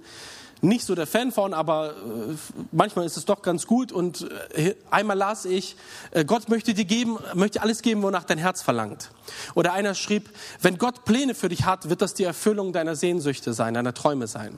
nicht 0.62 0.86
so 0.86 0.96
der 0.96 1.08
Fan 1.08 1.32
von, 1.32 1.54
aber 1.54 1.92
äh, 1.92 2.36
manchmal 2.72 3.06
ist 3.06 3.18
es 3.18 3.26
doch 3.26 3.42
ganz 3.42 3.68
gut. 3.68 3.92
Und 3.92 4.30
äh, 4.54 4.76
einmal 4.90 5.18
las 5.18 5.46
ich, 5.46 5.76
äh, 6.12 6.26
Gott 6.26 6.50
möchte 6.50 6.74
dir 6.74 6.86
geben, 6.86 7.18
möchte 7.34 7.62
alles 7.62 7.82
geben, 7.82 8.02
wonach 8.02 8.24
dein 8.24 8.38
Herz 8.38 8.62
verlangt. 8.62 9.12
Oder 9.54 9.74
einer 9.74 9.94
schrieb, 9.94 10.30
wenn 10.62 10.78
Gott 10.78 11.06
Pläne 11.06 11.36
für 11.36 11.50
dich 11.50 11.66
hat, 11.66 11.90
wird 11.90 12.02
das 12.02 12.14
die 12.14 12.24
Erfüllung 12.24 12.74
deiner 12.74 12.96
Sehnsüchte 12.96 13.54
sein, 13.54 13.74
deiner 13.74 13.94
Träume 13.94 14.28
sein. 14.28 14.58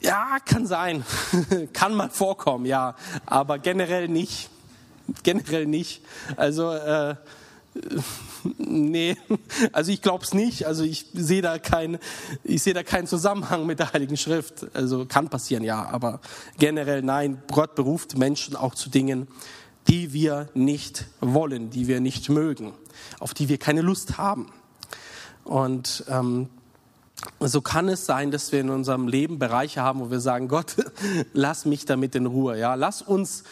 Ja, 0.00 0.38
kann 0.44 0.66
sein. 0.66 1.04
kann 1.72 1.94
mal 1.94 2.10
vorkommen, 2.10 2.66
ja. 2.66 2.94
Aber 3.26 3.58
generell 3.58 4.08
nicht. 4.08 4.50
Generell 5.22 5.66
nicht. 5.66 6.02
Also, 6.36 6.72
äh, 6.72 7.16
nee, 8.58 9.16
also 9.72 9.92
ich 9.92 10.02
glaube 10.02 10.24
es 10.24 10.34
nicht. 10.34 10.66
Also 10.66 10.84
ich 10.84 11.06
sehe 11.12 11.42
da 11.42 11.58
kein, 11.58 11.98
ich 12.44 12.62
sehe 12.62 12.74
da 12.74 12.82
keinen 12.82 13.06
Zusammenhang 13.06 13.66
mit 13.66 13.78
der 13.78 13.92
Heiligen 13.92 14.16
Schrift. 14.16 14.66
Also 14.74 15.06
kann 15.06 15.28
passieren, 15.28 15.64
ja, 15.64 15.86
aber 15.88 16.20
generell 16.58 17.02
nein. 17.02 17.42
Gott 17.50 17.74
beruft 17.74 18.16
Menschen 18.16 18.56
auch 18.56 18.74
zu 18.74 18.90
Dingen, 18.90 19.28
die 19.88 20.12
wir 20.12 20.48
nicht 20.54 21.06
wollen, 21.20 21.70
die 21.70 21.86
wir 21.86 22.00
nicht 22.00 22.28
mögen, 22.28 22.72
auf 23.20 23.34
die 23.34 23.48
wir 23.48 23.58
keine 23.58 23.80
Lust 23.80 24.18
haben. 24.18 24.52
Und 25.44 26.04
ähm, 26.08 26.48
so 27.40 27.60
kann 27.60 27.88
es 27.88 28.06
sein, 28.06 28.30
dass 28.30 28.52
wir 28.52 28.60
in 28.60 28.70
unserem 28.70 29.08
Leben 29.08 29.38
Bereiche 29.38 29.82
haben, 29.82 30.00
wo 30.00 30.10
wir 30.10 30.20
sagen, 30.20 30.48
Gott, 30.48 30.76
lass 31.32 31.64
mich 31.64 31.84
damit 31.84 32.14
in 32.14 32.26
Ruhe. 32.26 32.58
Ja, 32.58 32.74
lass 32.74 33.02
uns 33.02 33.44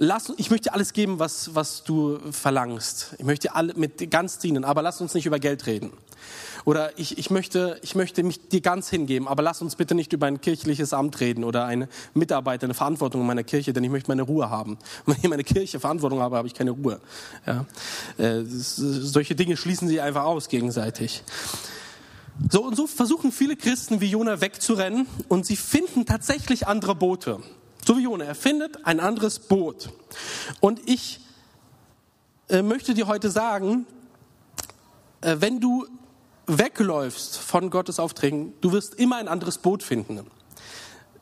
lass, 0.00 0.32
ich 0.38 0.50
möchte 0.50 0.72
alles 0.72 0.92
geben, 0.92 1.18
was, 1.18 1.54
was 1.54 1.84
du 1.84 2.18
verlangst. 2.32 3.14
Ich 3.18 3.24
möchte 3.24 3.54
alle 3.54 3.74
mit 3.74 4.10
ganz 4.10 4.38
dienen, 4.38 4.64
aber 4.64 4.82
lass 4.82 5.00
uns 5.00 5.14
nicht 5.14 5.26
über 5.26 5.38
Geld 5.38 5.66
reden. 5.66 5.92
Oder 6.64 6.98
ich, 6.98 7.18
ich, 7.18 7.30
möchte, 7.30 7.78
ich 7.82 7.94
möchte 7.94 8.22
mich 8.22 8.48
dir 8.48 8.60
ganz 8.60 8.88
hingeben, 8.90 9.28
aber 9.28 9.42
lass 9.42 9.62
uns 9.62 9.76
bitte 9.76 9.94
nicht 9.94 10.12
über 10.12 10.26
ein 10.26 10.40
kirchliches 10.40 10.92
Amt 10.92 11.20
reden 11.20 11.44
oder 11.44 11.64
eine 11.66 11.88
Mitarbeiter, 12.14 12.64
eine 12.64 12.74
Verantwortung 12.74 13.20
in 13.20 13.26
meiner 13.26 13.44
Kirche, 13.44 13.72
denn 13.72 13.84
ich 13.84 13.90
möchte 13.90 14.10
meine 14.10 14.22
Ruhe 14.22 14.50
haben. 14.50 14.78
wenn 15.06 15.16
ich 15.16 15.24
in 15.24 15.30
meiner 15.30 15.42
Kirche 15.42 15.80
Verantwortung 15.80 16.20
habe, 16.20 16.36
habe 16.36 16.48
ich 16.48 16.54
keine 16.54 16.72
Ruhe. 16.72 17.00
Ja. 17.46 17.66
Äh, 18.16 18.42
solche 18.44 19.34
Dinge 19.34 19.56
schließen 19.56 19.86
sich 19.86 20.00
einfach 20.00 20.24
aus 20.24 20.48
gegenseitig. 20.48 21.22
So 22.50 22.64
und 22.64 22.74
so 22.74 22.86
versuchen 22.86 23.32
viele 23.32 23.54
Christen 23.54 24.00
wie 24.00 24.06
Jona 24.06 24.40
wegzurennen 24.40 25.06
und 25.28 25.44
sie 25.44 25.56
finden 25.56 26.06
tatsächlich 26.06 26.66
andere 26.66 26.94
Boote. 26.94 27.40
So 27.90 27.98
wie 27.98 28.04
Jona, 28.04 28.24
er 28.24 28.36
findet 28.36 28.86
ein 28.86 29.00
anderes 29.00 29.40
Boot. 29.40 29.90
Und 30.60 30.80
ich 30.88 31.18
äh, 32.48 32.62
möchte 32.62 32.94
dir 32.94 33.08
heute 33.08 33.32
sagen, 33.32 33.84
äh, 35.22 35.38
wenn 35.40 35.58
du 35.58 35.88
wegläufst 36.46 37.38
von 37.38 37.68
Gottes 37.68 37.98
Aufträgen, 37.98 38.54
du 38.60 38.70
wirst 38.70 38.94
immer 38.94 39.16
ein 39.16 39.26
anderes 39.26 39.58
Boot 39.58 39.82
finden. 39.82 40.24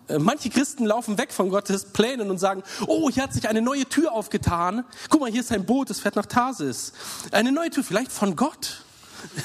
Äh, 0.09 0.19
manche 0.19 0.51
Christen 0.51 0.85
laufen 0.85 1.17
weg 1.17 1.33
von 1.33 1.49
Gottes 1.49 1.87
Plänen 1.87 2.31
und 2.31 2.37
sagen, 2.37 2.63
oh, 2.87 3.09
hier 3.09 3.23
hat 3.23 3.33
sich 3.33 3.49
eine 3.49 3.63
neue 3.63 3.87
Tür 3.87 4.13
aufgetan. 4.13 4.85
Guck 5.09 5.23
mal, 5.23 5.31
hier 5.31 5.41
ist 5.41 5.51
ein 5.53 5.65
Boot, 5.65 5.89
es 5.89 6.01
fährt 6.01 6.17
nach 6.17 6.27
Tarsis. 6.27 6.93
Eine 7.33 7.51
neue 7.51 7.71
Tür, 7.71 7.83
vielleicht 7.83 8.13
von 8.13 8.37
Gott. 8.37 8.85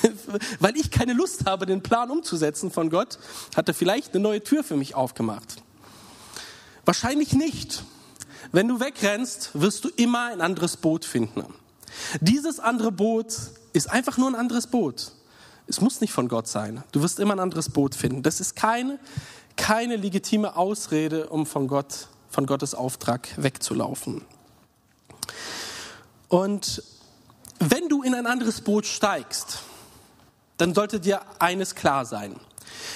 Weil 0.60 0.76
ich 0.76 0.92
keine 0.92 1.14
Lust 1.14 1.46
habe, 1.46 1.68
den 1.68 1.84
Plan 1.84 2.12
umzusetzen 2.12 2.70
von 2.70 2.90
Gott, 2.90 3.18
hat 3.56 3.70
er 3.70 3.74
vielleicht 3.74 4.14
eine 4.14 4.22
neue 4.22 4.44
Tür 4.44 4.66
für 4.66 4.76
mich 4.76 4.94
aufgemacht. 4.94 5.64
Wahrscheinlich 6.86 7.34
nicht. 7.34 7.84
Wenn 8.52 8.68
du 8.68 8.80
wegrennst, 8.80 9.52
wirst 9.54 9.86
du 9.86 9.90
immer 9.90 10.26
ein 10.26 10.42
anderes 10.42 10.78
Boot 10.78 11.06
finden. 11.06 11.46
Dieses 12.20 12.60
andere 12.60 12.92
Boot 12.92 13.34
ist 13.72 13.90
einfach 13.90 14.18
nur 14.18 14.30
ein 14.30 14.36
anderes 14.36 14.68
Boot. 14.68 15.12
Es 15.68 15.80
muss 15.80 16.02
nicht 16.02 16.12
von 16.12 16.28
Gott 16.28 16.48
sein. 16.48 16.84
Du 16.92 17.02
wirst 17.02 17.20
immer 17.20 17.34
ein 17.34 17.40
anderes 17.40 17.70
Boot 17.70 17.96
finden. 17.96 18.22
Das 18.22 18.40
ist 18.40 18.56
keine, 18.56 19.00
keine 19.56 19.96
legitime 19.96 20.56
Ausrede, 20.56 21.30
um 21.30 21.46
von 21.46 21.68
Gott, 21.68 22.08
von 22.30 22.46
Gottes 22.46 22.76
Auftrag 22.76 23.30
wegzulaufen. 23.38 24.26
Und 26.28 26.84
wenn 27.60 27.88
du 27.88 28.04
in 28.04 28.14
ein 28.14 28.28
anderes 28.28 28.62
Boot 28.62 28.86
steigst, 28.86 29.60
dann 30.58 30.74
sollte 30.74 31.00
dir 31.00 31.22
eines 31.40 31.76
klar 31.76 32.06
sein. 32.06 32.36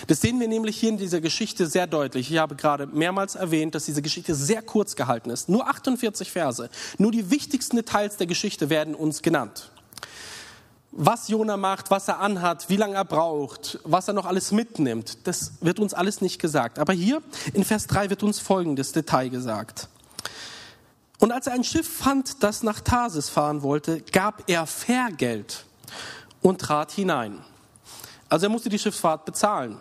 Das 0.07 0.21
sehen 0.21 0.39
wir 0.39 0.47
nämlich 0.47 0.77
hier 0.77 0.89
in 0.89 0.97
dieser 0.97 1.21
Geschichte 1.21 1.67
sehr 1.67 1.87
deutlich. 1.87 2.31
Ich 2.31 2.37
habe 2.37 2.55
gerade 2.55 2.87
mehrmals 2.87 3.35
erwähnt, 3.35 3.75
dass 3.75 3.85
diese 3.85 4.01
Geschichte 4.01 4.35
sehr 4.35 4.61
kurz 4.61 4.95
gehalten 4.95 5.29
ist. 5.29 5.49
Nur 5.49 5.67
48 5.67 6.31
Verse. 6.31 6.69
Nur 6.97 7.11
die 7.11 7.29
wichtigsten 7.29 7.75
Details 7.75 8.17
der 8.17 8.27
Geschichte 8.27 8.69
werden 8.69 8.95
uns 8.95 9.21
genannt. 9.21 9.71
Was 10.91 11.27
Jona 11.27 11.57
macht, 11.57 11.91
was 11.91 12.07
er 12.07 12.19
anhat, 12.19 12.69
wie 12.69 12.75
lange 12.75 12.95
er 12.95 13.05
braucht, 13.05 13.79
was 13.83 14.07
er 14.07 14.15
noch 14.15 14.25
alles 14.25 14.51
mitnimmt, 14.51 15.27
das 15.27 15.51
wird 15.61 15.79
uns 15.79 15.93
alles 15.93 16.21
nicht 16.21 16.39
gesagt. 16.39 16.79
Aber 16.79 16.93
hier 16.93 17.21
in 17.53 17.63
Vers 17.63 17.85
3 17.87 18.09
wird 18.09 18.23
uns 18.23 18.39
folgendes 18.39 18.93
Detail 18.93 19.29
gesagt. 19.29 19.89
Und 21.19 21.31
als 21.31 21.47
er 21.47 21.53
ein 21.53 21.63
Schiff 21.63 21.87
fand, 21.87 22.43
das 22.43 22.63
nach 22.63 22.79
Tarsis 22.79 23.29
fahren 23.29 23.63
wollte, 23.63 24.01
gab 24.11 24.49
er 24.49 24.65
Fährgeld 24.65 25.65
und 26.41 26.61
trat 26.61 26.91
hinein. 26.91 27.43
Also 28.29 28.47
er 28.47 28.49
musste 28.49 28.69
die 28.69 28.79
Schifffahrt 28.79 29.25
bezahlen. 29.25 29.77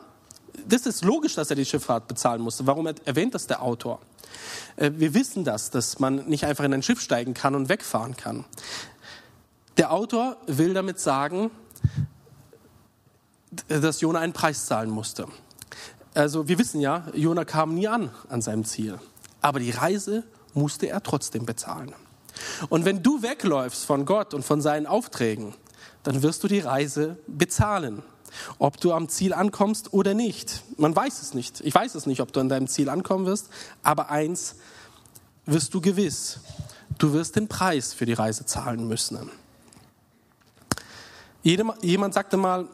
Das 0.67 0.87
ist 0.87 1.05
logisch, 1.05 1.35
dass 1.35 1.51
er 1.51 1.57
die 1.57 1.65
Schifffahrt 1.65 2.09
bezahlen 2.09 2.41
musste. 2.41 2.67
Warum 2.67 2.87
erwähnt 2.87 3.35
das 3.35 3.47
der 3.47 3.63
Autor? 3.63 4.01
Äh, 4.77 4.93
wir 4.95 5.15
wissen 5.15 5.45
das, 5.45 5.71
dass 5.71 5.99
man 5.99 6.27
nicht 6.27 6.45
einfach 6.45 6.65
in 6.65 6.73
ein 6.73 6.83
Schiff 6.83 7.01
steigen 7.01 7.35
kann 7.35 7.55
und 7.55 7.69
wegfahren 7.69 8.17
kann. 8.17 8.45
Der 9.77 9.93
Autor 9.93 10.37
will 10.47 10.73
damit 10.73 10.99
sagen, 10.99 11.51
dass 13.69 14.01
Jona 14.01 14.21
einen 14.21 14.33
Preis 14.33 14.67
zahlen 14.67 14.91
musste. 14.91 15.27
Also 16.15 16.49
wir 16.49 16.59
wissen 16.59 16.81
ja, 16.81 17.07
Jona 17.15 17.45
kam 17.45 17.75
nie 17.75 17.89
an 17.89 18.11
an 18.29 18.41
seinem 18.41 18.65
Ziel. 18.65 18.99
Aber 19.43 19.61
die 19.61 19.71
Reise 19.71 20.25
musste 20.55 20.89
er 20.89 21.03
trotzdem 21.03 21.45
bezahlen. 21.45 21.95
Und 22.69 22.85
wenn 22.85 23.03
du 23.03 23.23
wegläufst 23.23 23.85
von 23.85 24.07
Gott 24.07 24.33
und 24.35 24.45
von 24.45 24.61
seinen 24.61 24.87
Aufträgen, 24.87 25.55
dann 26.03 26.23
wirst 26.23 26.43
du 26.43 26.49
die 26.49 26.61
Reise 26.61 27.19
bezahlen 27.27 28.03
ob 28.59 28.81
du 28.81 28.93
am 28.93 29.09
Ziel 29.09 29.33
ankommst 29.33 29.93
oder 29.93 30.15
nicht. 30.15 30.63
Man 30.77 30.95
weiß 30.95 31.23
es 31.23 31.35
nicht. 31.35 31.61
Ich 31.61 31.75
weiß 31.75 31.95
es 31.95 32.07
nicht, 32.07 32.21
ob 32.21 32.33
du 32.33 32.41
an 32.41 32.49
deinem 32.49 32.69
Ziel 32.69 32.89
ankommen 32.89 33.27
wirst, 33.27 33.49
aber 33.83 34.11
eins 34.11 34.57
wirst 35.45 35.75
du 35.75 35.81
gewiss. 35.81 36.41
Du 36.99 37.13
wirst 37.13 37.37
den 37.37 37.49
Preis 37.49 37.93
für 37.93 38.07
die 38.07 38.15
Reise 38.15 38.47
zahlen 38.47 38.89
müssen. 38.89 39.31
Jemand 41.43 42.15
sagte 42.15 42.37
mal, 42.37 42.69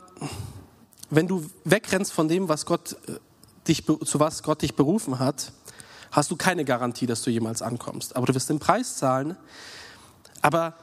wenn 1.10 1.28
du 1.28 1.44
wegrennst 1.64 2.12
von 2.12 2.26
dem, 2.26 2.48
was 2.48 2.64
Gott 2.64 2.96
äh, 3.06 3.18
dich, 3.68 3.84
zu 3.84 4.18
was 4.18 4.42
Gott 4.42 4.62
dich 4.62 4.74
berufen 4.74 5.18
hat, 5.18 5.52
hast 6.10 6.30
du 6.30 6.36
keine 6.36 6.64
Garantie, 6.64 7.06
dass 7.06 7.22
du 7.22 7.30
jemals 7.30 7.60
ankommst. 7.60 8.16
Aber 8.16 8.26
du 8.26 8.34
wirst 8.34 8.48
den 8.48 8.58
Preis 8.58 8.96
zahlen. 8.96 9.36
Aber 10.40 10.74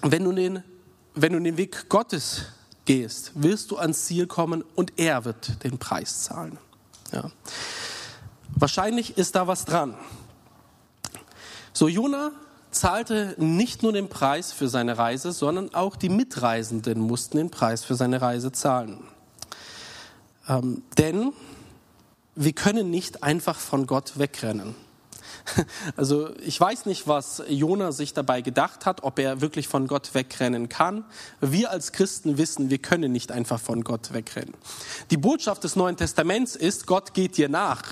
wenn 0.00 0.24
du 0.24 0.32
den, 0.32 0.62
wenn 1.14 1.34
du 1.34 1.40
den 1.40 1.56
Weg 1.56 1.88
Gottes 1.88 2.42
gehst, 2.84 3.32
wirst 3.34 3.70
du 3.70 3.78
ans 3.78 4.04
Ziel 4.04 4.26
kommen 4.26 4.64
und 4.74 4.92
er 4.96 5.24
wird 5.24 5.62
den 5.64 5.78
Preis 5.78 6.24
zahlen. 6.24 6.58
Ja. 7.12 7.30
Wahrscheinlich 8.54 9.18
ist 9.18 9.34
da 9.34 9.46
was 9.46 9.64
dran. 9.64 9.94
So, 11.72 11.88
Jona 11.88 12.30
zahlte 12.70 13.34
nicht 13.38 13.82
nur 13.82 13.92
den 13.92 14.08
Preis 14.08 14.52
für 14.52 14.68
seine 14.68 14.98
Reise, 14.98 15.32
sondern 15.32 15.74
auch 15.74 15.96
die 15.96 16.08
Mitreisenden 16.08 17.00
mussten 17.00 17.38
den 17.38 17.50
Preis 17.50 17.84
für 17.84 17.94
seine 17.94 18.20
Reise 18.20 18.52
zahlen. 18.52 19.04
Ähm, 20.48 20.82
denn 20.98 21.32
wir 22.34 22.52
können 22.52 22.90
nicht 22.90 23.22
einfach 23.22 23.58
von 23.58 23.86
Gott 23.86 24.18
wegrennen. 24.18 24.74
Also 25.96 26.30
ich 26.40 26.60
weiß 26.60 26.86
nicht, 26.86 27.06
was 27.06 27.42
Jona 27.48 27.92
sich 27.92 28.14
dabei 28.14 28.40
gedacht 28.40 28.86
hat, 28.86 29.02
ob 29.02 29.18
er 29.18 29.40
wirklich 29.40 29.68
von 29.68 29.86
Gott 29.86 30.14
wegrennen 30.14 30.68
kann. 30.68 31.04
Wir 31.40 31.70
als 31.70 31.92
Christen 31.92 32.38
wissen, 32.38 32.70
wir 32.70 32.78
können 32.78 33.12
nicht 33.12 33.32
einfach 33.32 33.60
von 33.60 33.84
Gott 33.84 34.12
wegrennen. 34.12 34.54
Die 35.10 35.16
Botschaft 35.16 35.64
des 35.64 35.76
Neuen 35.76 35.96
Testaments 35.96 36.56
ist, 36.56 36.86
Gott 36.86 37.14
geht 37.14 37.36
dir 37.36 37.48
nach. 37.48 37.82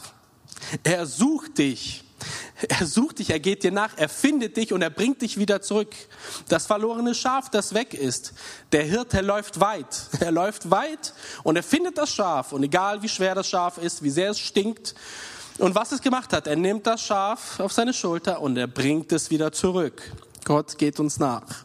Er 0.82 1.06
sucht 1.06 1.58
dich. 1.58 2.04
Er 2.68 2.86
sucht 2.86 3.18
dich, 3.18 3.30
er 3.30 3.40
geht 3.40 3.64
dir 3.64 3.72
nach, 3.72 3.96
er 3.96 4.08
findet 4.08 4.56
dich 4.56 4.72
und 4.72 4.82
er 4.82 4.90
bringt 4.90 5.22
dich 5.22 5.36
wieder 5.38 5.62
zurück. 5.62 5.94
Das 6.48 6.66
verlorene 6.66 7.14
Schaf, 7.14 7.50
das 7.50 7.74
weg 7.74 7.94
ist. 7.94 8.34
Der 8.70 8.84
Hirte 8.84 9.20
läuft 9.20 9.60
weit. 9.60 10.08
Er 10.20 10.30
läuft 10.30 10.70
weit 10.70 11.14
und 11.42 11.56
er 11.56 11.64
findet 11.64 11.98
das 11.98 12.14
Schaf. 12.14 12.52
Und 12.52 12.62
egal 12.62 13.02
wie 13.02 13.08
schwer 13.08 13.34
das 13.34 13.48
Schaf 13.48 13.78
ist, 13.78 14.04
wie 14.04 14.10
sehr 14.10 14.30
es 14.30 14.38
stinkt, 14.38 14.94
und 15.58 15.74
was 15.74 15.92
es 15.92 16.00
gemacht 16.00 16.32
hat, 16.32 16.46
er 16.46 16.56
nimmt 16.56 16.86
das 16.86 17.02
Schaf 17.02 17.60
auf 17.60 17.72
seine 17.72 17.92
Schulter 17.92 18.40
und 18.40 18.56
er 18.56 18.66
bringt 18.66 19.12
es 19.12 19.30
wieder 19.30 19.52
zurück. 19.52 20.02
Gott 20.44 20.78
geht 20.78 20.98
uns 20.98 21.18
nach. 21.18 21.64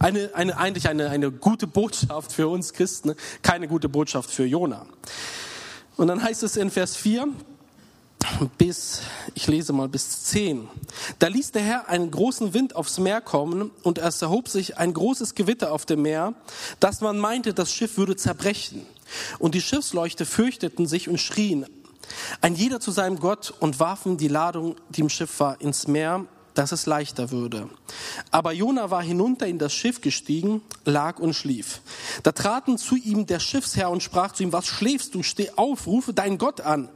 Eine, 0.00 0.30
eine, 0.34 0.56
eigentlich 0.56 0.88
eine, 0.88 1.10
eine 1.10 1.30
gute 1.30 1.66
Botschaft 1.66 2.32
für 2.32 2.48
uns 2.48 2.72
Christen, 2.72 3.14
keine 3.42 3.68
gute 3.68 3.88
Botschaft 3.88 4.30
für 4.30 4.44
Jona. 4.44 4.86
Und 5.96 6.08
dann 6.08 6.22
heißt 6.22 6.42
es 6.42 6.56
in 6.56 6.70
Vers 6.70 6.96
4 6.96 7.28
bis, 8.58 9.02
ich 9.34 9.46
lese 9.46 9.72
mal 9.72 9.88
bis 9.88 10.24
10. 10.24 10.68
Da 11.18 11.26
ließ 11.26 11.52
der 11.52 11.62
Herr 11.62 11.88
einen 11.88 12.10
großen 12.10 12.54
Wind 12.54 12.76
aufs 12.76 12.98
Meer 12.98 13.20
kommen 13.20 13.70
und 13.82 13.98
es 13.98 14.22
erhob 14.22 14.48
sich 14.48 14.78
ein 14.78 14.94
großes 14.94 15.34
Gewitter 15.34 15.72
auf 15.72 15.86
dem 15.86 16.02
Meer, 16.02 16.34
dass 16.80 17.00
man 17.00 17.18
meinte, 17.18 17.52
das 17.52 17.72
Schiff 17.72 17.96
würde 17.96 18.16
zerbrechen. 18.16 18.86
Und 19.38 19.54
die 19.54 19.60
Schiffsleuchte 19.60 20.24
fürchteten 20.24 20.86
sich 20.86 21.08
und 21.08 21.18
schrien, 21.18 21.66
Ein 22.40 22.54
jeder 22.54 22.80
zu 22.80 22.90
seinem 22.90 23.18
Gott 23.18 23.52
und 23.60 23.80
warfen 23.80 24.16
die 24.16 24.28
Ladung, 24.28 24.76
die 24.90 25.00
im 25.00 25.08
Schiff 25.08 25.40
war, 25.40 25.60
ins 25.60 25.86
Meer, 25.86 26.26
dass 26.54 26.72
es 26.72 26.86
leichter 26.86 27.30
würde. 27.30 27.68
Aber 28.30 28.52
Jona 28.52 28.90
war 28.90 29.02
hinunter 29.02 29.46
in 29.46 29.58
das 29.58 29.72
Schiff 29.72 30.00
gestiegen, 30.00 30.62
lag 30.84 31.18
und 31.18 31.34
schlief. 31.34 31.80
Da 32.22 32.32
traten 32.32 32.78
zu 32.78 32.96
ihm 32.96 33.26
der 33.26 33.40
Schiffsherr 33.40 33.90
und 33.90 34.02
sprach 34.02 34.32
zu 34.32 34.42
ihm, 34.42 34.52
was 34.52 34.66
schläfst 34.66 35.14
du? 35.14 35.22
Steh 35.22 35.50
auf, 35.56 35.86
rufe 35.86 36.12
deinen 36.12 36.38
Gott 36.38 36.60
an. 36.60 36.88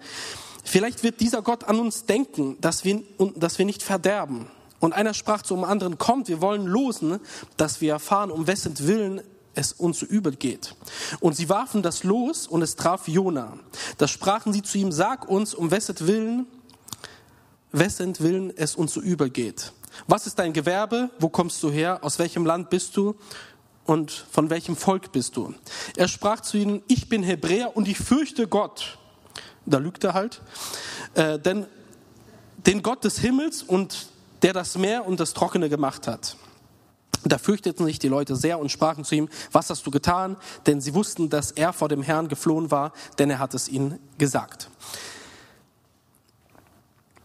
Vielleicht 0.64 1.02
wird 1.02 1.20
dieser 1.20 1.42
Gott 1.42 1.64
an 1.64 1.78
uns 1.78 2.06
denken, 2.06 2.58
dass 2.60 2.84
wir, 2.84 3.02
dass 3.36 3.58
wir 3.58 3.64
nicht 3.64 3.82
verderben. 3.82 4.50
Und 4.80 4.92
einer 4.92 5.14
sprach 5.14 5.42
zum 5.42 5.64
anderen, 5.64 5.96
kommt, 5.96 6.28
wir 6.28 6.40
wollen 6.40 6.66
losen, 6.66 7.20
dass 7.56 7.80
wir 7.80 7.92
erfahren, 7.92 8.30
um 8.30 8.46
wessen 8.46 8.74
Willen 8.80 9.22
es 9.56 9.72
uns 9.72 9.98
so 9.98 10.06
übel 10.06 10.36
geht. 10.36 10.74
Und 11.20 11.34
sie 11.34 11.48
warfen 11.48 11.82
das 11.82 12.04
los 12.04 12.46
und 12.46 12.62
es 12.62 12.76
traf 12.76 13.08
Jona. 13.08 13.58
Da 13.98 14.06
sprachen 14.06 14.52
sie 14.52 14.62
zu 14.62 14.78
ihm, 14.78 14.92
sag 14.92 15.28
uns, 15.28 15.54
um 15.54 15.70
wessen 15.70 15.96
Willen, 16.00 16.46
wessen 17.72 18.18
Willen 18.20 18.56
es 18.56 18.76
uns 18.76 18.92
so 18.92 19.00
übel 19.00 19.30
geht. 19.30 19.72
Was 20.06 20.26
ist 20.26 20.38
dein 20.38 20.52
Gewerbe? 20.52 21.10
Wo 21.18 21.28
kommst 21.28 21.62
du 21.62 21.70
her? 21.70 22.00
Aus 22.02 22.18
welchem 22.18 22.46
Land 22.46 22.70
bist 22.70 22.96
du? 22.96 23.16
Und 23.84 24.10
von 24.30 24.50
welchem 24.50 24.76
Volk 24.76 25.12
bist 25.12 25.36
du? 25.36 25.54
Er 25.96 26.08
sprach 26.08 26.40
zu 26.40 26.58
ihnen, 26.58 26.82
ich 26.88 27.08
bin 27.08 27.22
Hebräer 27.22 27.76
und 27.76 27.88
ich 27.88 27.98
fürchte 27.98 28.48
Gott. 28.48 28.98
Da 29.64 29.78
lügt 29.78 30.04
er 30.04 30.14
halt. 30.14 30.42
Äh, 31.14 31.38
denn 31.38 31.66
den 32.66 32.82
Gott 32.82 33.04
des 33.04 33.18
Himmels 33.18 33.62
und 33.62 34.08
der 34.42 34.52
das 34.52 34.76
Meer 34.76 35.06
und 35.06 35.20
das 35.20 35.34
Trockene 35.34 35.68
gemacht 35.68 36.06
hat. 36.06 36.36
Da 37.28 37.38
fürchteten 37.38 37.86
sich 37.86 37.98
die 37.98 38.08
Leute 38.08 38.36
sehr 38.36 38.58
und 38.58 38.70
sprachen 38.70 39.04
zu 39.04 39.14
ihm, 39.14 39.28
was 39.52 39.70
hast 39.70 39.86
du 39.86 39.90
getan? 39.90 40.36
Denn 40.66 40.80
sie 40.80 40.94
wussten, 40.94 41.30
dass 41.30 41.50
er 41.50 41.72
vor 41.72 41.88
dem 41.88 42.02
Herrn 42.02 42.28
geflohen 42.28 42.70
war, 42.70 42.92
denn 43.18 43.30
er 43.30 43.38
hat 43.38 43.54
es 43.54 43.68
ihnen 43.68 43.98
gesagt. 44.18 44.70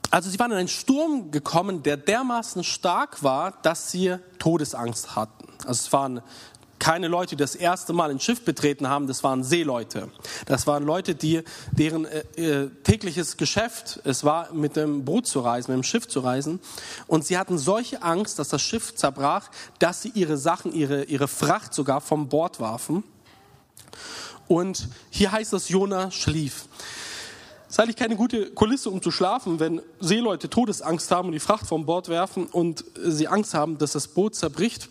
Also 0.10 0.30
sie 0.30 0.38
waren 0.40 0.52
in 0.52 0.58
einen 0.58 0.68
Sturm 0.68 1.32
gekommen, 1.32 1.84
der 1.84 1.96
dermaßen 1.96 2.66
stark 2.66 3.24
war, 3.24 3.54
dass 3.62 3.92
sie 3.92 4.18
Todesangst 4.40 5.16
hatten. 5.16 5.48
Also 5.66 5.86
es 5.86 5.94
waren 5.94 6.22
keine 6.82 7.08
Leute, 7.08 7.36
die 7.36 7.42
das 7.44 7.54
erste 7.54 7.94
Mal 7.94 8.10
ein 8.10 8.20
Schiff 8.20 8.44
betreten 8.44 8.90
haben, 8.90 9.06
das 9.06 9.24
waren 9.24 9.44
Seeleute. 9.44 10.10
Das 10.48 10.66
waren 10.66 10.84
Leute, 10.84 11.14
die, 11.14 11.44
deren 11.72 12.06
äh, 12.06 12.24
äh, 12.36 12.70
tägliches 12.84 13.38
Geschäft 13.38 14.02
es 14.04 14.24
war, 14.24 14.52
mit 14.52 14.76
dem 14.76 15.06
Boot 15.06 15.28
zu 15.28 15.42
reisen, 15.42 15.72
mit 15.72 15.84
dem 15.84 15.84
Schiff 15.84 16.08
zu 16.08 16.22
reisen. 16.22 16.60
Und 17.06 17.24
sie 17.24 17.38
hatten 17.38 17.60
solche 17.60 18.02
Angst, 18.02 18.40
dass 18.40 18.50
das 18.50 18.64
Schiff 18.64 18.96
zerbrach, 18.96 19.52
dass 19.78 20.02
sie 20.02 20.10
ihre 20.16 20.38
Sachen, 20.38 20.74
ihre, 20.74 21.04
ihre 21.04 21.28
Fracht 21.28 21.76
sogar 21.76 22.02
vom 22.02 22.30
Bord 22.30 22.60
warfen. 22.60 23.04
Und 24.48 24.90
hier 25.12 25.32
heißt 25.32 25.54
es, 25.54 25.70
Jona 25.70 26.10
schlief. 26.10 26.66
Es 27.68 27.76
ist 27.76 27.80
eigentlich 27.80 27.96
keine 27.96 28.16
gute 28.16 28.50
Kulisse, 28.50 28.90
um 28.90 29.04
zu 29.04 29.12
schlafen, 29.12 29.60
wenn 29.60 29.82
Seeleute 30.00 30.50
Todesangst 30.50 31.12
haben 31.12 31.28
und 31.28 31.34
die 31.34 31.40
Fracht 31.40 31.68
vom 31.68 31.86
Bord 31.86 32.10
werfen 32.10 32.48
und 32.48 32.84
sie 33.02 33.28
Angst 33.28 33.54
haben, 33.54 33.78
dass 33.78 33.92
das 33.92 34.08
Boot 34.08 34.34
zerbricht. 34.34 34.90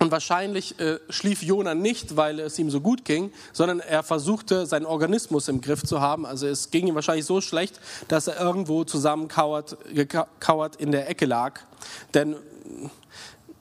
Und 0.00 0.12
wahrscheinlich 0.12 0.78
äh, 0.78 1.00
schlief 1.08 1.42
Jona 1.42 1.74
nicht, 1.74 2.16
weil 2.16 2.38
es 2.38 2.58
ihm 2.58 2.70
so 2.70 2.80
gut 2.80 3.04
ging, 3.04 3.32
sondern 3.52 3.80
er 3.80 4.04
versuchte, 4.04 4.64
seinen 4.64 4.86
Organismus 4.86 5.48
im 5.48 5.60
Griff 5.60 5.82
zu 5.82 6.00
haben. 6.00 6.24
Also 6.24 6.46
es 6.46 6.70
ging 6.70 6.86
ihm 6.86 6.94
wahrscheinlich 6.94 7.26
so 7.26 7.40
schlecht, 7.40 7.80
dass 8.06 8.28
er 8.28 8.40
irgendwo 8.40 8.84
zusammenkauert 8.84 9.76
gekauert 9.92 10.76
in 10.76 10.92
der 10.92 11.08
Ecke 11.08 11.26
lag. 11.26 11.60
Denn 12.14 12.36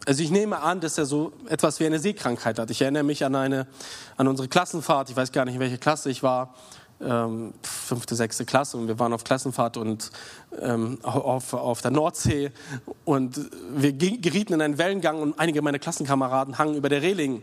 also 0.05 0.23
ich 0.23 0.31
nehme 0.31 0.59
an, 0.61 0.79
dass 0.79 0.97
er 0.97 1.05
so 1.05 1.33
etwas 1.49 1.79
wie 1.79 1.85
eine 1.85 1.99
Seekrankheit 1.99 2.59
hat. 2.59 2.69
Ich 2.69 2.81
erinnere 2.81 3.03
mich 3.03 3.25
an 3.25 3.35
eine, 3.35 3.67
an 4.15 4.27
unsere 4.27 4.47
Klassenfahrt. 4.47 5.09
Ich 5.09 5.17
weiß 5.17 5.31
gar 5.31 5.43
nicht, 5.43 5.55
in 5.55 5.59
welcher 5.59 5.77
Klasse 5.77 6.09
ich 6.09 6.23
war 6.23 6.53
ähm, 7.01 7.53
fünfte, 7.61 8.15
sechste 8.15 8.45
Klasse 8.45 8.77
und 8.77 8.87
wir 8.87 8.99
waren 8.99 9.13
auf 9.13 9.23
Klassenfahrt 9.23 9.77
und 9.77 10.11
ähm, 10.59 10.99
auf, 11.03 11.53
auf 11.53 11.81
der 11.81 11.91
Nordsee 11.91 12.51
und 13.05 13.39
wir 13.75 13.93
gerieten 13.93 14.53
in 14.53 14.61
einen 14.61 14.77
Wellengang 14.77 15.21
und 15.21 15.39
einige 15.39 15.61
meiner 15.61 15.79
Klassenkameraden 15.79 16.57
hangen 16.57 16.75
über 16.75 16.89
der 16.89 17.01
Reling 17.01 17.41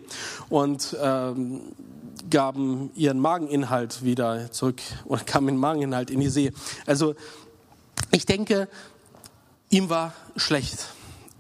und 0.49 0.97
ähm, 1.01 1.61
gaben 2.31 2.91
ihren 2.95 3.21
Mageninhalt 3.21 4.03
wieder 4.03 4.51
zurück 4.51 4.81
oder 5.05 5.23
kamen 5.23 5.49
den 5.49 5.57
Mageninhalt 5.57 6.11
in 6.11 6.21
die 6.21 6.29
See. 6.29 6.53
Also 6.87 7.15
ich 8.11 8.27
denke, 8.27 8.69
ihm 9.71 9.91
war 9.91 10.15
schlecht. 10.37 10.89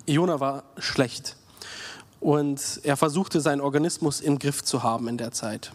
Jona 0.06 0.40
war 0.40 0.64
schlecht. 0.78 1.36
Und 2.20 2.80
er 2.84 2.96
versuchte, 2.96 3.40
seinen 3.40 3.60
Organismus 3.60 4.20
im 4.20 4.38
Griff 4.38 4.62
zu 4.62 4.82
haben 4.82 5.08
in 5.08 5.18
der 5.18 5.32
Zeit. 5.32 5.72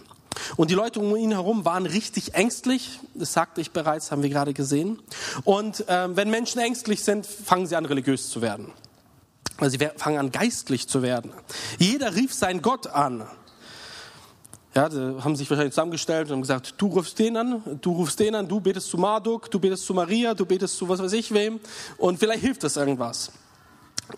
Und 0.58 0.70
die 0.70 0.76
Leute 0.76 1.00
um 1.00 1.16
ihn 1.16 1.32
herum 1.32 1.66
waren 1.66 1.86
richtig 1.86 2.34
ängstlich. 2.36 3.00
Das 3.14 3.34
sagte 3.34 3.62
ich 3.62 3.72
bereits, 3.72 4.12
haben 4.12 4.24
wir 4.24 4.30
gerade 4.30 4.54
gesehen. 4.54 5.02
Und 5.44 5.86
ähm, 5.88 6.16
wenn 6.16 6.30
Menschen 6.30 6.60
ängstlich 6.60 7.04
sind, 7.04 7.26
fangen 7.26 7.68
sie 7.68 7.76
an, 7.76 7.86
religiös 7.86 8.30
zu 8.30 8.42
werden. 8.42 8.72
Also 9.58 9.78
sie 9.78 9.90
fangen 9.98 10.18
an, 10.18 10.32
geistlich 10.32 10.88
zu 10.88 11.02
werden. 11.02 11.32
Jeder 11.78 12.16
rief 12.16 12.34
seinen 12.34 12.62
Gott 12.62 12.88
an. 12.88 13.28
Ja, 14.76 14.84
haben 14.84 15.36
sich 15.36 15.50
wahrscheinlich 15.50 15.74
zusammengestellt 15.74 16.28
und 16.28 16.34
haben 16.34 16.42
gesagt, 16.42 16.76
du 16.78 16.88
rufst 16.88 17.18
den 17.18 17.36
an, 17.36 17.80
du 17.82 17.92
rufst 17.92 18.20
den 18.20 18.36
an, 18.36 18.48
du 18.48 18.60
betest 18.60 18.90
zu 18.90 18.98
Marduk, 18.98 19.50
du 19.50 19.60
betest 19.60 19.86
zu 19.86 19.96
Maria, 19.96 20.36
du 20.36 20.46
betest 20.46 20.78
zu 20.78 20.88
was 20.88 21.02
weiß 21.02 21.12
ich 21.14 21.34
wem 21.34 21.60
und 21.98 22.20
vielleicht 22.20 22.44
hilft 22.44 22.64
das 22.64 22.78
irgendwas. 22.78 23.32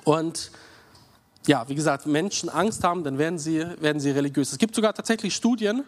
Und 0.04 0.52
ja, 1.48 1.68
wie 1.68 1.76
gesagt, 1.76 2.06
Menschen 2.06 2.50
Angst 2.50 2.84
haben, 2.84 3.04
dann 3.04 3.18
werden 3.18 3.40
sie, 3.40 3.66
werden 3.80 4.00
sie 4.00 4.12
religiös. 4.12 4.52
Es 4.52 4.58
gibt 4.58 4.76
sogar 4.76 4.94
tatsächlich 4.94 5.36
Studien, 5.36 5.84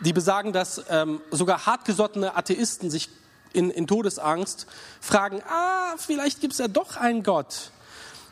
die 0.00 0.12
besagen, 0.12 0.52
dass 0.52 0.82
ähm, 0.88 1.20
sogar 1.30 1.66
hartgesottene 1.66 2.36
Atheisten 2.36 2.90
sich 2.90 3.08
in, 3.52 3.70
in 3.70 3.86
Todesangst 3.86 4.66
fragen, 5.00 5.42
ah, 5.48 5.94
vielleicht 5.96 6.40
gibt 6.40 6.52
es 6.54 6.58
ja 6.58 6.68
doch 6.68 6.96
einen 6.96 7.22
Gott. 7.22 7.70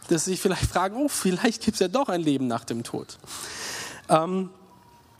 Dass 0.09 0.25
sie 0.25 0.33
sich 0.33 0.41
vielleicht 0.41 0.67
fragen, 0.67 0.97
oh, 0.97 1.09
vielleicht 1.09 1.63
gibt 1.63 1.75
es 1.75 1.81
ja 1.81 1.89
doch 1.89 2.09
ein 2.09 2.21
Leben 2.21 2.47
nach 2.47 2.65
dem 2.65 2.83
Tod. 2.83 3.19
Ähm, 4.09 4.51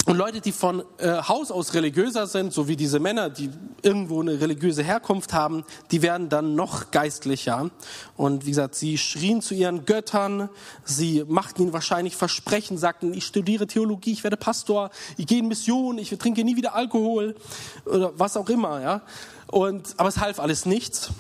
und 0.07 0.17
Leute, 0.17 0.41
die 0.41 0.53
von 0.53 0.83
äh, 0.97 1.23
Haus 1.23 1.51
aus 1.51 1.75
religiöser 1.75 2.27
sind, 2.27 2.55
so 2.55 2.69
wie 2.69 2.77
diese 2.77 2.99
Männer, 2.99 3.29
die 3.29 3.51
irgendwo 3.83 4.21
eine 4.23 4.41
religiöse 4.41 4.83
Herkunft 4.83 5.35
haben, 5.35 5.63
die 5.91 6.01
werden 6.01 6.31
dann 6.31 6.55
noch 6.55 6.91
geistlicher. 6.91 7.71
Und 8.17 8.47
wie 8.47 8.51
gesagt, 8.51 8.75
sie 8.75 8.97
schrien 8.97 9.43
zu 9.43 9.55
ihren 9.55 9.85
Göttern, 9.85 10.49
sie 10.85 11.25
machten 11.29 11.63
ihnen 11.63 11.73
wahrscheinlich 11.75 12.17
Versprechen, 12.17 12.79
sagten, 12.79 13.13
ich 13.13 13.27
studiere 13.27 13.67
Theologie, 13.67 14.13
ich 14.13 14.25
werde 14.25 14.39
Pastor, 14.39 14.91
ich 15.19 15.27
gehe 15.27 15.41
in 15.41 15.49
Mission, 15.49 15.99
ich 15.99 16.09
trinke 16.11 16.45
nie 16.45 16.57
wieder 16.57 16.75
Alkohol 16.75 17.37
oder 17.85 18.19
was 18.19 18.39
auch 18.39 18.49
immer. 18.49 18.81
Ja? 18.81 19.03
Und, 19.49 19.95
aber 19.99 20.09
es 20.09 20.17
half 20.17 20.41
alles 20.41 20.65
nichts. 20.65 21.11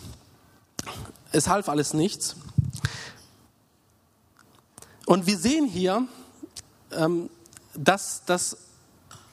Es 1.33 1.49
half 1.49 1.69
alles 1.69 1.93
nichts. 1.93 2.35
Und 5.05 5.27
wir 5.27 5.37
sehen 5.37 5.67
hier, 5.67 6.07
ähm, 6.93 7.29
dass 7.75 8.23
das 8.25 8.57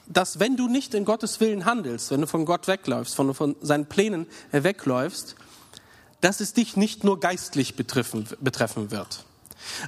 dass 0.08 0.40
wenn 0.40 0.56
du 0.56 0.68
nicht 0.68 0.94
in 0.94 1.04
Gottes 1.04 1.38
Willen 1.40 1.64
handelst, 1.64 2.10
wenn 2.10 2.22
du 2.22 2.26
von 2.26 2.46
Gott 2.46 2.66
wegläufst, 2.66 3.14
von, 3.14 3.34
von 3.34 3.56
seinen 3.60 3.86
Plänen 3.86 4.26
wegläufst, 4.50 5.36
dass 6.20 6.40
es 6.40 6.54
dich 6.54 6.76
nicht 6.76 7.04
nur 7.04 7.20
geistlich 7.20 7.76
betreffen, 7.76 8.26
betreffen 8.40 8.90
wird. 8.90 9.24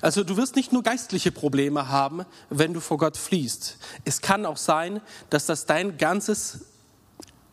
Also 0.03 0.23
du 0.23 0.37
wirst 0.37 0.57
nicht 0.57 0.73
nur 0.73 0.83
geistliche 0.83 1.33
Probleme 1.33 1.89
haben, 1.89 2.25
wenn 2.51 2.75
du 2.75 2.81
vor 2.81 2.99
Gott 2.99 3.17
fließt. 3.17 3.79
Es 4.05 4.21
kann 4.21 4.45
auch 4.45 4.59
sein, 4.59 5.01
dass 5.31 5.47
das 5.47 5.65
dein 5.65 5.97
ganzes, 5.97 6.67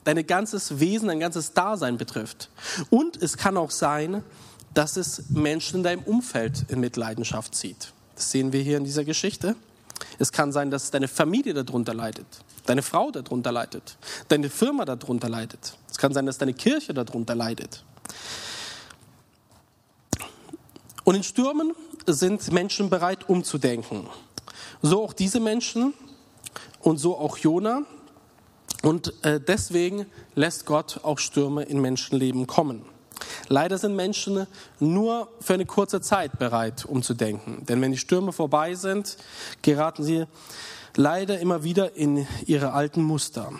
dein 0.04 0.26
ganzes 0.28 0.80
Wesen, 0.80 1.08
dein 1.08 1.22
ganzes 1.22 1.54
Dasein 1.54 1.98
betrifft. 1.98 2.50
Und 2.90 3.22
es 3.22 3.38
kann 3.38 3.56
auch 3.56 3.72
sein, 3.72 4.24
dass 4.74 4.98
es 4.98 5.30
Menschen 5.30 5.78
in 5.78 5.84
deinem 5.84 6.04
Umfeld 6.04 6.66
in 6.68 6.82
Mitleidenschaft 6.82 7.56
zieht. 7.56 7.94
Das 8.16 8.30
sehen 8.32 8.52
wir 8.52 8.62
hier 8.62 8.78
in 8.78 8.84
dieser 8.84 9.06
Geschichte. 9.06 9.56
Es 10.20 10.32
kann 10.32 10.52
sein, 10.52 10.70
dass 10.70 10.92
deine 10.92 11.08
Familie 11.08 11.54
darunter 11.54 11.94
leidet 11.94 12.28
deine 12.68 12.84
Frau 12.84 13.12
darunter 13.12 13.52
leidet, 13.52 13.98
deine 14.28 14.50
Firma 14.50 14.86
darunter 14.86 15.30
leidet. 15.30 15.78
Es 15.90 15.98
kann 15.98 16.14
sein, 16.14 16.26
dass 16.26 16.38
deine 16.38 16.54
Kirche 16.54 16.94
darunter 16.94 17.36
leidet. 17.36 17.84
Und 21.04 21.16
in 21.16 21.24
Stürmen 21.24 21.74
sind 22.06 22.52
Menschen 22.52 22.90
bereit 22.90 23.30
umzudenken. 23.30 24.08
So 24.82 25.04
auch 25.04 25.14
diese 25.14 25.40
Menschen 25.40 25.94
und 26.82 26.98
so 26.98 27.18
auch 27.18 27.38
Jona. 27.38 27.84
Und 28.84 29.14
äh, 29.24 29.40
deswegen 29.40 30.06
lässt 30.36 30.66
Gott 30.66 31.00
auch 31.04 31.20
Stürme 31.20 31.64
in 31.64 31.82
Menschenleben 31.82 32.46
kommen. 32.46 32.86
Leider 33.48 33.78
sind 33.78 33.96
Menschen 33.96 34.48
nur 34.80 35.30
für 35.40 35.54
eine 35.54 35.66
kurze 35.66 36.02
Zeit 36.02 36.40
bereit 36.40 36.86
umzudenken. 36.86 37.66
Denn 37.66 37.82
wenn 37.82 37.92
die 37.92 37.98
Stürme 37.98 38.32
vorbei 38.32 38.76
sind, 38.76 39.18
geraten 39.62 40.04
sie 40.04 40.26
leider 40.96 41.40
immer 41.40 41.64
wieder 41.64 41.96
in 41.96 42.28
ihre 42.46 42.74
alten 42.74 43.04
Muster. 43.04 43.52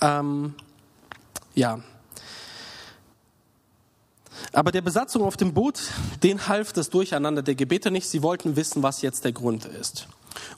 Ähm, 0.00 0.54
ja. 1.54 1.80
Aber 4.52 4.72
der 4.72 4.82
Besatzung 4.82 5.22
auf 5.22 5.36
dem 5.36 5.52
Boot, 5.52 5.80
den 6.22 6.48
half 6.48 6.72
das 6.72 6.90
Durcheinander 6.90 7.42
der 7.42 7.54
Gebete 7.54 7.90
nicht. 7.90 8.08
Sie 8.08 8.22
wollten 8.22 8.56
wissen, 8.56 8.82
was 8.82 9.02
jetzt 9.02 9.24
der 9.24 9.32
Grund 9.32 9.64
ist. 9.66 10.08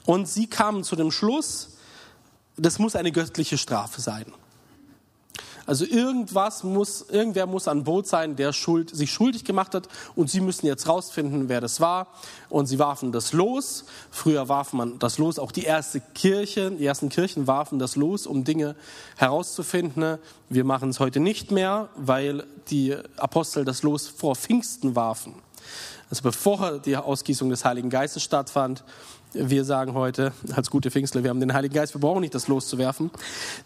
Und 0.05 0.27
sie 0.27 0.47
kamen 0.47 0.83
zu 0.83 0.95
dem 0.95 1.11
Schluss, 1.11 1.77
das 2.57 2.79
muss 2.79 2.95
eine 2.95 3.11
göttliche 3.11 3.57
Strafe 3.57 4.01
sein. 4.01 4.25
Also 5.69 5.85
irgendwas 5.85 6.63
muss, 6.63 7.05
irgendwer 7.11 7.45
muss 7.45 7.67
an 7.67 7.83
Boot 7.83 8.07
sein, 8.07 8.35
der 8.35 8.53
schuld, 8.53 8.89
sich 8.89 9.13
schuldig 9.13 9.45
gemacht 9.45 9.75
hat 9.75 9.87
und 10.15 10.27
sie 10.27 10.41
müssen 10.41 10.65
jetzt 10.65 10.87
rausfinden, 10.87 11.47
wer 11.47 11.61
das 11.61 11.79
war. 11.79 12.07
Und 12.49 12.65
sie 12.65 12.79
warfen 12.79 13.11
das 13.11 13.33
los. 13.33 13.85
Früher 14.09 14.49
warf 14.49 14.73
man 14.73 14.97
das 14.97 15.19
los, 15.19 15.37
auch 15.37 15.51
die 15.51 15.65
erste 15.65 16.01
Kirche, 16.15 16.71
die 16.71 16.87
ersten 16.87 17.09
Kirchen 17.09 17.45
warfen 17.45 17.77
das 17.77 17.95
los, 17.95 18.25
um 18.25 18.43
Dinge 18.43 18.75
herauszufinden. 19.15 20.17
Wir 20.49 20.63
machen 20.63 20.89
es 20.89 20.99
heute 20.99 21.19
nicht 21.19 21.51
mehr, 21.51 21.89
weil 21.95 22.47
die 22.71 22.95
Apostel 23.17 23.63
das 23.63 23.83
Los 23.83 24.07
vor 24.07 24.35
Pfingsten 24.35 24.95
warfen. 24.95 25.35
Also 26.09 26.23
bevor 26.23 26.79
die 26.79 26.97
Ausgießung 26.97 27.51
des 27.51 27.63
Heiligen 27.63 27.91
Geistes 27.91 28.23
stattfand, 28.23 28.83
wir 29.33 29.63
sagen 29.63 29.93
heute 29.93 30.33
als 30.55 30.69
gute 30.69 30.91
Pfingstler, 30.91 31.23
wir 31.23 31.29
haben 31.29 31.39
den 31.39 31.53
Heiligen 31.53 31.73
Geist, 31.73 31.93
wir 31.93 32.01
brauchen 32.01 32.21
nicht 32.21 32.35
das 32.35 32.47
Los 32.47 32.67
zu 32.67 32.77
werfen. 32.77 33.11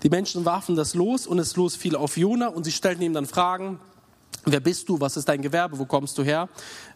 Die 0.04 0.10
Menschen 0.10 0.45
warfen 0.45 0.76
das 0.76 0.93
Los 0.93 1.28
und 1.28 1.38
das 1.38 1.56
Los 1.56 1.76
fiel 1.76 1.95
auf 1.95 2.17
Jona 2.17 2.47
und 2.47 2.63
sie 2.63 2.71
stellten 2.71 3.02
ihm 3.02 3.13
dann 3.13 3.26
Fragen. 3.26 3.80
Wer 4.45 4.60
bist 4.60 4.89
du? 4.89 4.99
Was 4.99 5.15
ist 5.15 5.30
dein 5.30 5.41
Gewerbe? 5.41 5.80
Wo 5.80 5.86
kommst 5.86 6.17
du 6.17 6.23
her? 6.23 6.49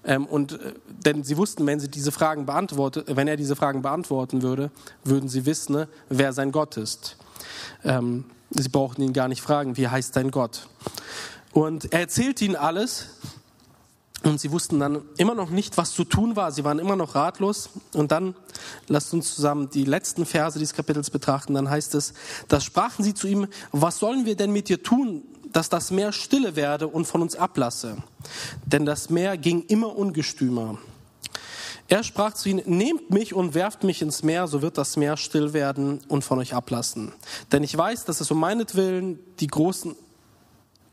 Ähm, 0.04 0.26
und 0.26 0.54
äh, 0.54 0.74
denn 1.06 1.24
sie 1.24 1.38
wussten, 1.38 1.66
wenn 1.66 1.80
sie 1.80 1.88
diese 1.88 2.12
Fragen 2.12 2.46
beantwortet, 2.46 3.06
wenn 3.16 3.28
er 3.28 3.38
diese 3.38 3.56
Fragen 3.56 3.82
beantworten 3.82 4.42
würde, 4.42 4.70
würden 5.06 5.30
sie 5.30 5.46
wissen, 5.46 5.74
ne, 5.74 5.88
wer 6.10 6.34
sein 6.34 6.52
Gott 6.52 6.76
ist. 6.76 7.16
Ähm, 7.86 8.26
sie 8.50 8.68
brauchten 8.68 9.02
ihn 9.02 9.14
gar 9.14 9.30
nicht 9.30 9.42
fragen, 9.42 9.78
wie 9.78 9.88
heißt 9.88 10.16
dein 10.18 10.32
Gott? 10.32 10.68
Und 11.54 11.94
er 11.94 12.02
erzählt 12.02 12.42
ihnen 12.42 12.58
alles 12.58 13.08
und 14.28 14.40
sie 14.40 14.52
wussten 14.52 14.80
dann 14.80 15.04
immer 15.18 15.36
noch 15.36 15.50
nicht, 15.50 15.78
was 15.78 15.94
zu 15.94 16.04
tun 16.04 16.36
war. 16.36 16.52
Sie 16.52 16.64
waren 16.64 16.80
immer 16.80 16.96
noch 16.96 17.16
ratlos. 17.16 17.70
Und 17.94 18.12
dann, 18.12 18.36
lasst 18.88 19.14
uns 19.14 19.34
zusammen 19.36 19.70
die 19.70 19.86
letzten 19.86 20.26
Verse 20.26 20.60
dieses 20.60 20.76
Kapitels 20.76 21.10
betrachten. 21.10 21.54
Dann 21.54 21.70
heißt 21.70 21.96
es, 21.96 22.14
da 22.48 22.60
sprachen 22.60 23.04
sie 23.04 23.14
zu 23.14 23.28
ihm, 23.28 23.48
was 23.72 24.00
sollen 24.00 24.26
wir 24.26 24.36
denn 24.36 24.52
mit 24.52 24.70
dir 24.70 24.84
tun, 24.84 25.24
dass 25.52 25.70
das 25.70 25.92
Meer 25.92 26.12
stille 26.12 26.56
werde 26.56 26.88
und 26.88 27.06
von 27.06 27.22
uns 27.22 27.36
ablasse? 27.36 27.98
Denn 28.66 28.86
das 28.86 29.10
Meer 29.10 29.38
ging 29.38 29.64
immer 29.64 29.96
ungestümer. 29.96 30.78
Er 31.90 32.04
sprach 32.04 32.34
zu 32.34 32.50
ihnen, 32.50 32.64
nehmt 32.66 33.12
mich 33.12 33.34
und 33.34 33.54
werft 33.54 33.84
mich 33.84 34.02
ins 34.02 34.22
Meer, 34.22 34.48
so 34.48 34.62
wird 34.62 34.78
das 34.78 34.98
Meer 34.98 35.16
still 35.16 35.54
werden 35.54 36.02
und 36.10 36.24
von 36.24 36.38
euch 36.40 36.54
ablassen. 36.54 37.14
Denn 37.52 37.64
ich 37.64 37.78
weiß, 37.78 38.04
dass 38.04 38.20
es 38.20 38.30
um 38.30 38.40
meinetwillen 38.40 39.20
die 39.40 39.48
großen, 39.48 39.96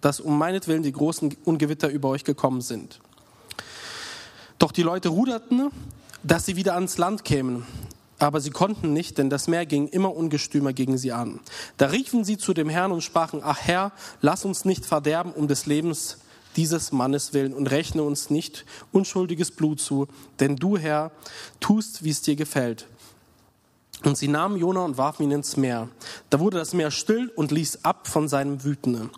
dass 0.01 0.20
um 0.20 0.38
meinetwillen 0.38 0.85
die 0.85 0.92
großen 0.92 1.37
Ungewitter 1.44 1.88
über 1.88 2.11
euch 2.11 2.23
gekommen 2.23 2.61
sind. 2.61 3.01
Doch 4.64 4.72
die 4.72 4.83
Leute 4.83 5.11
ruderten, 5.11 5.70
dass 6.22 6.46
sie 6.46 6.57
wieder 6.57 6.74
ans 6.74 6.96
Land 6.96 7.22
kämen. 7.22 7.66
Aber 8.18 8.40
sie 8.40 8.48
konnten 8.48 8.94
nicht, 8.94 9.18
denn 9.18 9.29
das 9.29 9.46
Meer 9.46 9.66
ging 9.66 9.88
immer 9.88 10.16
ungestümer 10.16 10.72
gegen 10.72 10.96
sie 10.96 11.12
an. 11.12 11.40
Da 11.77 11.88
riefen 11.88 12.24
sie 12.24 12.38
zu 12.38 12.55
dem 12.55 12.70
Herrn 12.70 12.90
und 12.90 13.03
sprachen, 13.03 13.42
ach 13.44 13.59
Herr, 13.61 13.92
lass 14.22 14.46
uns 14.46 14.64
nicht 14.64 14.87
verderben 14.87 15.33
um 15.33 15.48
des 15.48 15.66
Lebens 15.66 16.16
dieses 16.57 16.92
Mannes 16.92 17.35
willen 17.35 17.53
und 17.53 17.66
rechne 17.66 18.05
uns 18.05 18.31
nicht 18.31 18.64
unschuldiges 18.90 19.50
Blut 19.50 19.83
zu, 19.83 20.09
denn 20.40 20.57
du, 20.57 20.79
Herr, 20.79 21.11
tust, 21.61 22.03
wie 22.03 22.09
es 22.09 22.22
dir 22.22 22.35
gefällt. 22.35 22.87
Und 24.03 24.16
sie 24.16 24.29
nahmen 24.29 24.57
Jona 24.57 24.81
und 24.81 24.96
warfen 24.96 25.24
ihn 25.24 25.31
ins 25.31 25.59
Meer. 25.59 25.90
Da 26.31 26.40
wurde 26.40 26.57
das 26.57 26.72
Meer 26.72 26.90
still 26.90 27.31
und 27.37 27.50
ließ 27.50 27.85
ab 27.85 28.09
von 28.09 28.29
seinem 28.29 28.64
Wütende. 28.64 29.11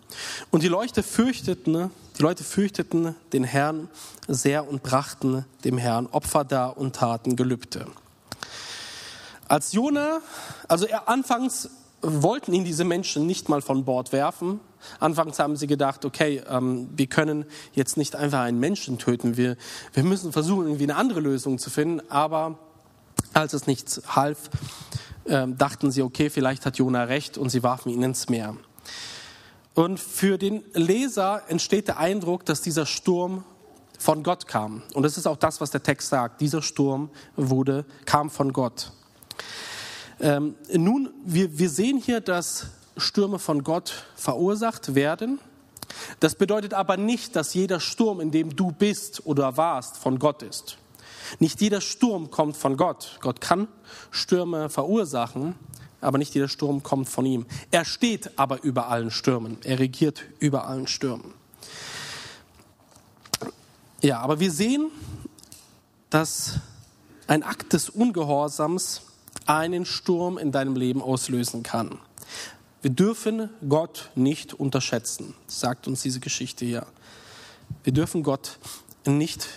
Und 0.51 0.63
die 0.63 0.67
Leute 0.67 1.03
fürchteten, 1.03 1.89
die 2.17 2.23
Leute 2.23 2.43
fürchteten 2.43 3.15
den 3.33 3.43
Herrn 3.43 3.89
sehr 4.27 4.67
und 4.67 4.83
brachten 4.83 5.45
dem 5.63 5.77
Herrn 5.77 6.07
Opfer 6.07 6.43
dar 6.43 6.77
und 6.77 6.95
taten 6.95 7.35
Gelübde. 7.35 7.85
Als 9.47 9.71
Jona, 9.71 10.19
also 10.67 10.85
er 10.85 11.07
anfangs 11.07 11.69
wollten 12.01 12.53
ihn 12.53 12.63
diese 12.63 12.83
Menschen 12.83 13.25
nicht 13.25 13.49
mal 13.49 13.61
von 13.61 13.85
Bord 13.85 14.11
werfen. 14.11 14.59
Anfangs 14.99 15.39
haben 15.39 15.55
sie 15.55 15.67
gedacht, 15.67 16.05
okay, 16.05 16.41
ähm, 16.47 16.89
wir 16.95 17.07
können 17.07 17.45
jetzt 17.73 17.97
nicht 17.97 18.15
einfach 18.15 18.41
einen 18.41 18.59
Menschen 18.59 18.97
töten. 18.99 19.37
Wir, 19.37 19.57
wir 19.93 20.03
müssen 20.03 20.31
versuchen, 20.31 20.65
irgendwie 20.65 20.83
eine 20.83 20.95
andere 20.95 21.19
Lösung 21.19 21.57
zu 21.57 21.69
finden. 21.69 22.01
Aber 22.09 22.59
als 23.33 23.53
es 23.53 23.67
nichts 23.67 24.01
half, 24.07 24.49
ähm, 25.25 25.57
dachten 25.57 25.91
sie, 25.91 26.01
okay, 26.03 26.29
vielleicht 26.29 26.65
hat 26.65 26.77
Jona 26.77 27.03
recht 27.05 27.37
und 27.37 27.49
sie 27.49 27.63
warfen 27.63 27.89
ihn 27.89 28.03
ins 28.03 28.29
Meer. 28.29 28.55
Und 29.77 29.99
für 29.99 30.39
den 30.39 30.63
Leser 30.73 31.43
entsteht 31.49 31.87
der 31.87 31.99
Eindruck, 31.99 32.43
dass 32.45 32.61
dieser 32.63 32.87
Sturm 32.87 33.43
von 33.99 34.23
Gott 34.23 34.47
kam. 34.47 34.81
Und 34.95 35.03
das 35.03 35.19
ist 35.19 35.27
auch 35.27 35.37
das, 35.37 35.61
was 35.61 35.69
der 35.69 35.83
Text 35.83 36.09
sagt. 36.09 36.41
Dieser 36.41 36.63
Sturm 36.63 37.11
wurde, 37.35 37.85
kam 38.05 38.31
von 38.31 38.53
Gott. 38.53 38.91
Ähm, 40.19 40.55
nun, 40.73 41.11
wir, 41.23 41.59
wir 41.59 41.69
sehen 41.69 41.99
hier, 41.99 42.21
dass 42.21 42.69
Stürme 42.97 43.37
von 43.37 43.63
Gott 43.63 44.05
verursacht 44.15 44.95
werden. 44.95 45.37
Das 46.21 46.33
bedeutet 46.33 46.73
aber 46.73 46.97
nicht, 46.97 47.35
dass 47.35 47.53
jeder 47.53 47.79
Sturm, 47.79 48.19
in 48.19 48.31
dem 48.31 48.55
du 48.55 48.71
bist 48.71 49.27
oder 49.27 49.57
warst, 49.57 49.97
von 49.97 50.17
Gott 50.17 50.41
ist. 50.41 50.79
Nicht 51.37 51.61
jeder 51.61 51.81
Sturm 51.81 52.31
kommt 52.31 52.57
von 52.57 52.77
Gott. 52.77 53.19
Gott 53.21 53.41
kann 53.41 53.67
Stürme 54.09 54.69
verursachen, 54.69 55.53
aber 56.01 56.17
nicht 56.17 56.33
jeder 56.33 56.47
Sturm 56.47 56.83
kommt 56.83 57.09
von 57.09 57.25
ihm. 57.25 57.45
Er 57.71 57.85
steht 57.85 58.37
aber 58.37 58.63
über 58.63 58.89
allen 58.89 59.11
Stürmen. 59.11 59.57
Er 59.63 59.79
regiert 59.79 60.23
über 60.39 60.67
allen 60.67 60.87
Stürmen. 60.87 61.33
Ja, 64.01 64.19
aber 64.19 64.39
wir 64.39 64.51
sehen, 64.51 64.91
dass 66.09 66.59
ein 67.27 67.43
Akt 67.43 67.73
des 67.73 67.89
Ungehorsams 67.89 69.01
einen 69.45 69.85
Sturm 69.85 70.37
in 70.37 70.51
deinem 70.51 70.75
Leben 70.75 71.01
auslösen 71.01 71.63
kann. 71.63 71.97
Wir 72.81 72.91
dürfen 72.91 73.49
Gott 73.67 74.11
nicht 74.15 74.53
unterschätzen, 74.53 75.33
sagt 75.47 75.87
uns 75.87 76.03
diese 76.03 76.19
Geschichte 76.19 76.63
hier. 76.63 76.85
Wir 77.83 77.91
dürfen 77.91 78.23
Gott 78.23 78.59
nicht 79.05 79.47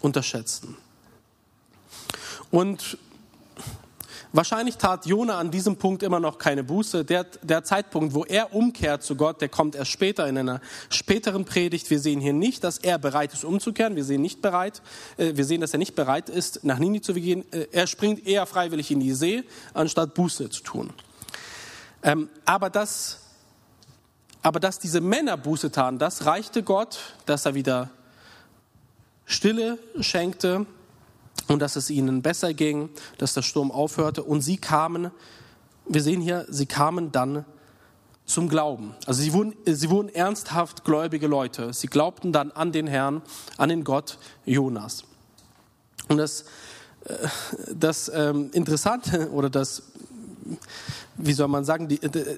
unterschätzen. 0.00 0.76
Und 2.50 2.98
wahrscheinlich 4.36 4.76
tat 4.76 5.06
Jona 5.06 5.38
an 5.38 5.50
diesem 5.50 5.76
Punkt 5.76 6.02
immer 6.02 6.20
noch 6.20 6.38
keine 6.38 6.62
Buße. 6.62 7.04
Der, 7.04 7.24
der 7.24 7.64
Zeitpunkt, 7.64 8.14
wo 8.14 8.24
er 8.24 8.54
umkehrt 8.54 9.02
zu 9.02 9.16
Gott, 9.16 9.40
der 9.40 9.48
kommt 9.48 9.74
erst 9.74 9.90
später 9.90 10.28
in 10.28 10.36
einer 10.36 10.60
späteren 10.90 11.44
Predigt. 11.44 11.88
Wir 11.90 11.98
sehen 11.98 12.20
hier 12.20 12.32
nicht, 12.32 12.62
dass 12.62 12.78
er 12.78 12.98
bereit 12.98 13.32
ist 13.32 13.44
umzukehren. 13.44 13.96
Wir 13.96 14.04
sehen 14.04 14.22
nicht 14.22 14.42
bereit. 14.42 14.82
Äh, 15.16 15.36
wir 15.36 15.44
sehen, 15.44 15.60
dass 15.60 15.72
er 15.72 15.78
nicht 15.78 15.94
bereit 15.94 16.28
ist, 16.28 16.64
nach 16.64 16.78
Nini 16.78 17.00
zu 17.00 17.14
gehen. 17.14 17.50
Äh, 17.52 17.66
er 17.72 17.86
springt 17.86 18.26
eher 18.26 18.46
freiwillig 18.46 18.90
in 18.90 19.00
die 19.00 19.14
See, 19.14 19.44
anstatt 19.74 20.14
Buße 20.14 20.50
zu 20.50 20.62
tun. 20.62 20.90
Ähm, 22.02 22.28
aber 22.44 22.70
das, 22.70 23.20
aber 24.42 24.60
dass 24.60 24.78
diese 24.78 25.00
Männer 25.00 25.36
Buße 25.36 25.72
taten, 25.72 25.98
das 25.98 26.26
reichte 26.26 26.62
Gott, 26.62 26.98
dass 27.24 27.46
er 27.46 27.54
wieder 27.54 27.90
Stille 29.24 29.78
schenkte 30.00 30.66
und 31.48 31.60
dass 31.60 31.76
es 31.76 31.90
ihnen 31.90 32.22
besser 32.22 32.54
ging, 32.54 32.90
dass 33.18 33.34
der 33.34 33.42
Sturm 33.42 33.70
aufhörte 33.70 34.22
und 34.22 34.40
sie 34.40 34.56
kamen, 34.56 35.10
wir 35.88 36.02
sehen 36.02 36.20
hier, 36.20 36.46
sie 36.48 36.66
kamen 36.66 37.12
dann 37.12 37.44
zum 38.26 38.48
Glauben. 38.48 38.94
Also 39.06 39.22
sie 39.22 39.32
wurden, 39.32 39.54
sie 39.64 39.88
wurden 39.88 40.08
ernsthaft 40.08 40.84
gläubige 40.84 41.28
Leute. 41.28 41.72
Sie 41.72 41.86
glaubten 41.86 42.32
dann 42.32 42.50
an 42.50 42.72
den 42.72 42.88
Herrn, 42.88 43.22
an 43.56 43.68
den 43.68 43.84
Gott 43.84 44.18
Jonas. 44.44 45.04
Und 46.08 46.18
das, 46.18 46.44
äh, 47.04 47.14
das 47.74 48.10
ähm, 48.12 48.50
Interessante 48.52 49.30
oder 49.30 49.48
das, 49.48 49.84
wie 51.16 51.32
soll 51.32 51.48
man 51.48 51.64
sagen, 51.64 51.88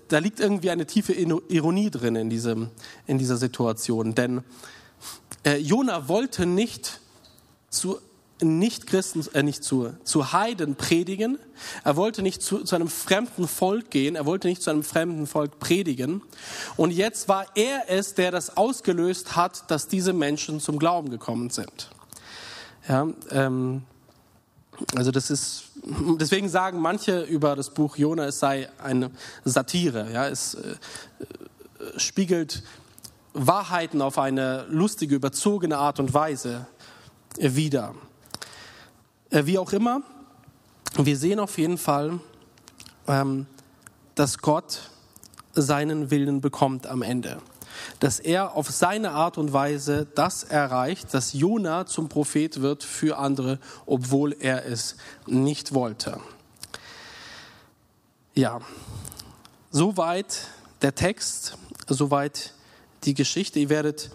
da 0.09 0.19
liegt 0.19 0.41
irgendwie 0.41 0.71
eine 0.71 0.87
tiefe 0.87 1.13
Ironie 1.13 1.91
drin 1.91 2.17
in, 2.17 2.31
diesem, 2.31 2.71
in 3.07 3.19
dieser 3.19 3.37
Situation. 3.39 4.15
Denn 4.15 4.45
äh, 5.45 5.57
Jona 5.57 6.09
wollte 6.09 6.47
nicht 6.47 7.01
zu 7.71 7.99
nicht-Christen, 8.43 9.25
äh, 9.35 9.43
nicht 9.43 9.65
zu, 9.65 9.93
zu 10.05 10.33
Heiden 10.33 10.77
predigen. 10.77 11.39
Er 11.85 11.97
wollte 11.97 12.23
nicht 12.23 12.43
zu, 12.43 12.65
zu 12.65 12.77
einem 12.77 12.89
fremden 12.89 13.49
Volk 13.49 13.91
gehen. 13.91 14.17
Er 14.17 14.27
wollte 14.27 14.49
nicht 14.49 14.63
zu 14.63 14.71
einem 14.71 14.83
fremden 14.83 15.27
Volk 15.27 15.59
predigen. 15.59 16.23
Und 16.77 16.93
jetzt 16.93 17.29
war 17.29 17.47
er 17.55 17.89
es, 17.89 18.15
der 18.15 18.31
das 18.31 18.57
ausgelöst 18.57 19.37
hat, 19.37 19.71
dass 19.71 19.89
diese 19.89 20.13
Menschen 20.13 20.61
zum 20.61 20.79
Glauben 20.79 21.11
gekommen 21.11 21.51
sind. 21.51 21.91
Ja, 22.89 23.09
ähm, 23.31 23.83
also 24.95 25.11
das 25.11 25.31
ist, 25.31 25.65
deswegen 26.19 26.49
sagen 26.49 26.81
manche 26.81 27.23
über 27.23 27.57
das 27.57 27.71
Buch 27.71 27.97
Jona, 27.97 28.27
es 28.27 28.39
sei 28.39 28.69
eine 28.83 29.11
Satire. 29.45 30.13
Ja, 30.13 30.29
es 30.29 30.55
äh, 30.55 30.77
spiegelt 31.97 32.63
Wahrheiten 33.35 34.03
auf 34.03 34.19
eine 34.19 34.67
lustige, 34.69 35.15
überzogene 35.15 35.79
Art 35.79 36.01
und 36.01 36.15
Weise 36.15 36.67
wider. 37.39 37.95
Äh, 39.31 39.45
wie 39.45 39.59
auch 39.59 39.73
immer, 39.73 40.03
wir 40.97 41.17
sehen 41.17 41.39
auf 41.39 41.59
jeden 41.59 41.77
Fall, 41.77 42.19
ähm, 43.07 43.47
dass 44.15 44.39
Gott 44.39 44.91
seinen 45.53 46.11
Willen 46.11 46.41
bekommt 46.41 46.87
am 46.87 47.03
Ende. 47.03 47.39
Dass 48.01 48.21
er 48.21 48.57
auf 48.57 48.71
seine 48.71 49.11
Art 49.11 49.37
und 49.37 49.53
Weise 49.53 50.07
das 50.15 50.45
erreicht, 50.45 51.13
dass 51.13 51.35
Jona 51.35 51.87
zum 51.87 52.09
Prophet 52.09 52.63
wird 52.63 52.85
für 52.85 53.19
andere, 53.19 53.59
obwohl 53.87 54.35
er 54.39 54.67
es 54.67 54.97
nicht 55.27 55.75
wollte. 55.75 56.21
Ja, 58.35 58.61
soweit 59.71 60.49
der 60.81 60.95
Text, 60.95 61.59
soweit 61.87 62.55
die 63.05 63.15
Geschichte. 63.15 63.59
Ihr 63.59 63.69
werdet, 63.69 64.11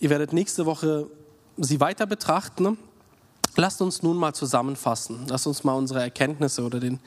ihr 0.00 0.08
werdet 0.08 0.32
nächste 0.32 0.66
Woche 0.66 1.08
sie 1.58 1.80
weiter 1.80 2.06
betrachten. 2.06 2.78
Lasst 3.56 3.82
uns 3.82 4.02
nun 4.02 4.16
mal 4.16 4.34
zusammenfassen. 4.34 5.26
Lasst 5.28 5.46
uns 5.46 5.62
mal 5.62 5.74
unsere 5.74 6.00
Erkenntnisse 6.00 6.62
oder 6.62 6.80
den, 6.80 7.00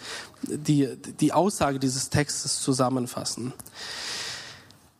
die, 0.43 0.95
die 1.19 1.33
Aussage 1.33 1.79
dieses 1.79 2.09
Textes 2.09 2.61
zusammenfassen. 2.61 3.53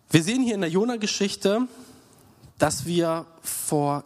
Wir 0.10 0.24
sehen 0.24 0.44
hier 0.44 0.56
in 0.56 0.62
der 0.62 0.70
Jona-Geschichte, 0.70 1.68
dass 2.58 2.86
wir 2.86 3.26
vor 3.42 4.04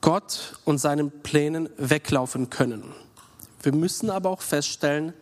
Gott 0.00 0.58
und 0.64 0.78
seinen 0.78 1.10
Plänen 1.22 1.68
weglaufen 1.76 2.50
können. 2.50 2.84
Wir 3.62 3.72
müssen 3.72 4.10
aber 4.10 4.30
auch 4.30 4.42
feststellen, 4.42 5.12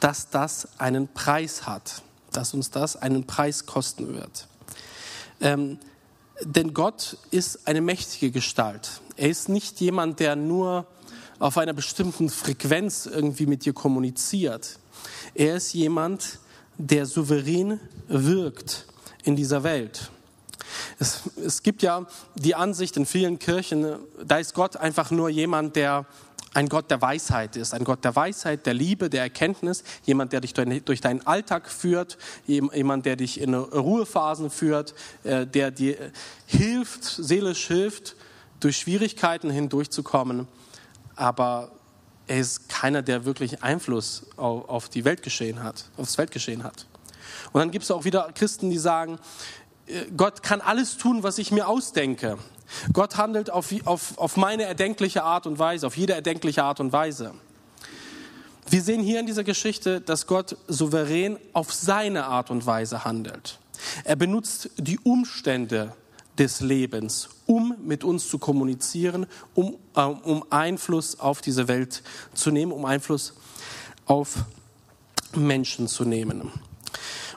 dass 0.00 0.28
das 0.28 0.68
einen 0.78 1.08
Preis 1.08 1.66
hat, 1.66 2.02
dass 2.32 2.52
uns 2.52 2.70
das 2.70 2.96
einen 2.96 3.26
Preis 3.26 3.64
kosten 3.64 4.14
wird. 4.14 4.48
Ähm, 5.40 5.78
denn 6.42 6.74
Gott 6.74 7.16
ist 7.30 7.66
eine 7.66 7.80
mächtige 7.80 8.30
Gestalt. 8.30 9.00
Er 9.16 9.30
ist 9.30 9.48
nicht 9.48 9.80
jemand, 9.80 10.20
der 10.20 10.36
nur 10.36 10.86
auf 11.38 11.58
einer 11.58 11.72
bestimmten 11.72 12.28
Frequenz 12.30 13.06
irgendwie 13.06 13.46
mit 13.46 13.64
dir 13.64 13.72
kommuniziert. 13.72 14.78
Er 15.34 15.56
ist 15.56 15.72
jemand, 15.74 16.38
der 16.78 17.06
souverän 17.06 17.80
wirkt 18.08 18.86
in 19.24 19.36
dieser 19.36 19.62
Welt. 19.62 20.10
Es, 20.98 21.22
es 21.44 21.62
gibt 21.62 21.82
ja 21.82 22.06
die 22.34 22.54
Ansicht 22.54 22.96
in 22.96 23.06
vielen 23.06 23.38
Kirchen, 23.38 23.96
da 24.24 24.38
ist 24.38 24.54
Gott 24.54 24.76
einfach 24.76 25.10
nur 25.10 25.28
jemand, 25.28 25.76
der 25.76 26.06
ein 26.54 26.70
Gott 26.70 26.90
der 26.90 27.02
Weisheit 27.02 27.54
ist, 27.56 27.74
ein 27.74 27.84
Gott 27.84 28.02
der 28.02 28.16
Weisheit, 28.16 28.64
der 28.64 28.72
Liebe, 28.72 29.10
der 29.10 29.20
Erkenntnis, 29.20 29.84
jemand, 30.04 30.32
der 30.32 30.40
dich 30.40 30.54
durch 30.54 31.02
deinen 31.02 31.26
Alltag 31.26 31.70
führt, 31.70 32.16
jemand, 32.46 33.04
der 33.04 33.16
dich 33.16 33.40
in 33.40 33.52
Ruhephasen 33.52 34.48
führt, 34.48 34.94
äh, 35.22 35.46
der 35.46 35.70
dir 35.70 36.12
hilft, 36.46 37.04
seelisch 37.04 37.66
hilft, 37.66 38.16
durch 38.60 38.78
Schwierigkeiten 38.78 39.50
hindurchzukommen 39.50 40.48
aber 41.16 41.70
er 42.26 42.38
ist 42.38 42.68
keiner, 42.68 43.02
der 43.02 43.24
wirklich 43.24 43.62
Einfluss 43.62 44.26
auf, 44.36 44.68
auf 44.68 44.88
die 44.88 45.04
Weltgeschehen 45.04 45.62
hat, 45.62 45.86
aufs 45.96 46.18
Weltgeschehen 46.18 46.64
hat. 46.64 46.86
Und 47.52 47.60
dann 47.60 47.70
gibt 47.70 47.84
es 47.84 47.90
auch 47.90 48.04
wieder 48.04 48.30
Christen, 48.34 48.70
die 48.70 48.78
sagen, 48.78 49.18
äh, 49.86 50.04
Gott 50.16 50.42
kann 50.42 50.60
alles 50.60 50.96
tun, 50.96 51.22
was 51.22 51.38
ich 51.38 51.50
mir 51.52 51.68
ausdenke. 51.68 52.38
Gott 52.92 53.16
handelt 53.16 53.50
auf, 53.50 53.72
auf, 53.84 54.18
auf 54.18 54.36
meine 54.36 54.64
erdenkliche 54.64 55.22
Art 55.22 55.46
und 55.46 55.58
Weise, 55.58 55.86
auf 55.86 55.96
jede 55.96 56.14
erdenkliche 56.14 56.64
Art 56.64 56.80
und 56.80 56.92
Weise. 56.92 57.32
Wir 58.68 58.82
sehen 58.82 59.02
hier 59.02 59.20
in 59.20 59.26
dieser 59.26 59.44
Geschichte, 59.44 60.00
dass 60.00 60.26
Gott 60.26 60.56
souverän 60.66 61.38
auf 61.52 61.72
seine 61.72 62.26
Art 62.26 62.50
und 62.50 62.66
Weise 62.66 63.04
handelt. 63.04 63.60
Er 64.02 64.16
benutzt 64.16 64.70
die 64.76 64.98
Umstände 64.98 65.94
des 66.38 66.60
Lebens, 66.60 67.28
um 67.46 67.74
mit 67.84 68.04
uns 68.04 68.28
zu 68.28 68.38
kommunizieren, 68.38 69.26
um, 69.54 69.76
äh, 69.94 70.02
um 70.02 70.44
Einfluss 70.50 71.18
auf 71.18 71.40
diese 71.40 71.68
Welt 71.68 72.02
zu 72.34 72.50
nehmen, 72.50 72.72
um 72.72 72.84
Einfluss 72.84 73.34
auf 74.06 74.44
Menschen 75.34 75.88
zu 75.88 76.04
nehmen. 76.04 76.50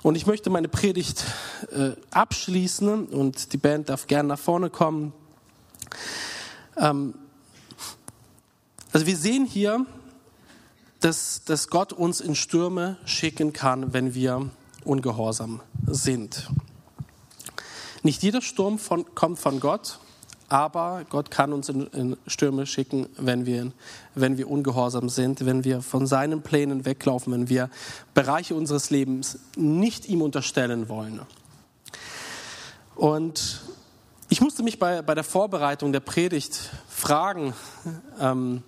Und 0.01 0.15
ich 0.15 0.25
möchte 0.25 0.49
meine 0.49 0.69
Predigt 0.69 1.25
äh, 1.71 1.91
abschließen 2.11 3.07
und 3.07 3.51
die 3.53 3.57
Band 3.57 3.89
darf 3.89 4.07
gerne 4.07 4.29
nach 4.29 4.39
vorne 4.39 4.69
kommen. 4.69 5.13
Ähm, 6.77 7.15
also 8.91 9.05
wir 9.05 9.17
sehen 9.17 9.45
hier, 9.45 9.85
dass, 11.01 11.43
dass 11.43 11.67
Gott 11.69 11.93
uns 11.93 12.21
in 12.21 12.35
Stürme 12.35 12.97
schicken 13.05 13.53
kann, 13.53 13.93
wenn 13.93 14.13
wir 14.13 14.49
ungehorsam 14.83 15.61
sind. 15.85 16.49
Nicht 18.03 18.23
jeder 18.23 18.41
Sturm 18.41 18.79
von, 18.79 19.05
kommt 19.13 19.39
von 19.39 19.59
Gott, 19.59 19.99
aber 20.47 21.05
Gott 21.09 21.29
kann 21.29 21.53
uns 21.53 21.69
in, 21.69 21.87
in 21.87 22.17
Stürme 22.27 22.65
schicken, 22.65 23.07
wenn 23.17 23.45
wir, 23.45 23.71
wenn 24.15 24.37
wir 24.37 24.49
ungehorsam 24.49 25.09
sind, 25.09 25.45
wenn 25.45 25.63
wir 25.63 25.81
von 25.81 26.07
seinen 26.07 26.41
Plänen 26.41 26.85
weglaufen, 26.85 27.33
wenn 27.33 27.49
wir 27.49 27.69
Bereiche 28.13 28.55
unseres 28.55 28.89
Lebens 28.89 29.39
nicht 29.55 30.07
ihm 30.07 30.21
unterstellen 30.21 30.89
wollen. 30.89 31.19
Und 32.95 33.61
ich 34.29 34.41
musste 34.41 34.63
mich 34.63 34.79
bei, 34.79 35.01
bei 35.01 35.15
der 35.15 35.23
Vorbereitung 35.23 35.91
der 35.91 35.99
Predigt 35.99 36.69
fragen, 36.87 37.53
ähm, 38.19 38.63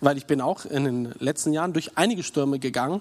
weil 0.00 0.16
ich 0.16 0.26
bin 0.26 0.40
auch 0.40 0.64
in 0.64 0.84
den 0.84 1.14
letzten 1.18 1.52
Jahren 1.52 1.72
durch 1.72 1.96
einige 1.96 2.22
Stürme 2.22 2.58
gegangen 2.58 3.00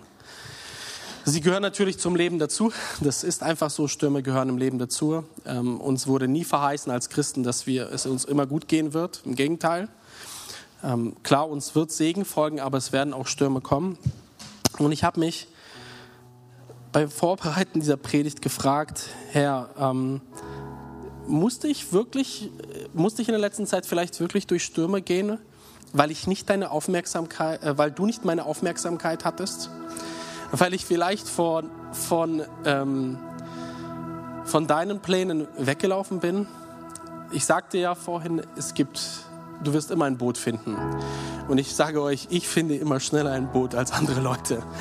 Sie 1.30 1.42
gehören 1.42 1.62
natürlich 1.62 2.00
zum 2.00 2.16
Leben 2.16 2.40
dazu. 2.40 2.72
Das 3.02 3.26
ist 3.26 3.44
einfach 3.44 3.70
so, 3.70 3.90
Stürme 3.90 4.24
gehören 4.24 4.48
im 4.48 4.58
Leben 4.58 4.80
dazu. 4.80 5.26
Ähm, 5.46 5.82
uns 5.82 6.08
wurde 6.08 6.30
nie 6.30 6.46
verheißen 6.46 6.90
als 6.90 7.10
Christen, 7.10 7.44
dass 7.44 7.68
wir, 7.68 7.92
es 7.92 8.06
uns 8.06 8.24
immer 8.24 8.46
gut 8.46 8.70
gehen 8.70 8.94
wird. 8.94 9.24
Im 9.26 9.36
Gegenteil. 9.36 9.90
Ähm, 10.82 11.18
klar, 11.24 11.50
uns 11.50 11.76
wird 11.76 11.92
Segen 11.92 12.24
folgen, 12.24 12.62
aber 12.62 12.78
es 12.78 12.94
werden 12.94 13.14
auch 13.14 13.28
Stürme 13.28 13.60
kommen. 13.60 13.98
Und 14.78 14.94
ich 14.94 15.04
habe 15.04 15.20
mich 15.20 15.50
beim 16.94 17.12
Vorbereiten 17.12 17.82
dieser 17.82 17.98
Predigt 17.98 18.42
gefragt, 18.42 19.10
Herr, 19.32 19.70
ähm, 19.78 20.22
musste 21.28 21.68
ich 21.68 21.92
wirklich, 21.92 22.52
musste 22.94 23.22
ich 23.22 23.28
in 23.28 23.34
der 23.34 23.42
letzten 23.42 23.68
Zeit 23.68 23.86
vielleicht 23.86 24.22
wirklich 24.22 24.48
durch 24.48 24.64
Stürme 24.64 25.02
gehen, 25.02 25.40
weil 25.92 26.10
ich 26.10 26.26
nicht 26.26 26.50
deine 26.50 26.72
Aufmerksamkeit, 26.72 27.62
äh, 27.64 27.78
weil 27.78 27.92
du 27.92 28.06
nicht 28.06 28.24
meine 28.24 28.46
Aufmerksamkeit 28.46 29.26
hattest? 29.26 29.70
Weil 30.52 30.74
ich 30.74 30.86
vielleicht 30.86 31.28
von, 31.28 31.70
von, 31.92 32.44
ähm, 32.66 33.18
von 34.46 34.68
deinen 34.68 35.00
Plänen 35.00 35.48
weggelaufen 35.58 36.20
bin. 36.20 36.48
Ich 37.32 37.46
sagte 37.46 37.78
ja 37.78 37.96
vorhin, 37.96 38.42
es 38.56 38.74
gibt, 38.74 39.02
du 39.64 39.74
wirst 39.74 39.92
immer 39.92 40.06
ein 40.06 40.18
Boot 40.18 40.38
finden. 40.38 40.78
Und 41.48 41.60
ich 41.60 41.74
sage 41.74 42.02
euch, 42.02 42.28
ich 42.30 42.48
finde 42.48 42.76
immer 42.76 43.00
schneller 43.00 43.32
ein 43.32 43.52
Boot 43.52 43.74
als 43.74 43.92
andere 43.92 44.22
Leute. 44.22 44.62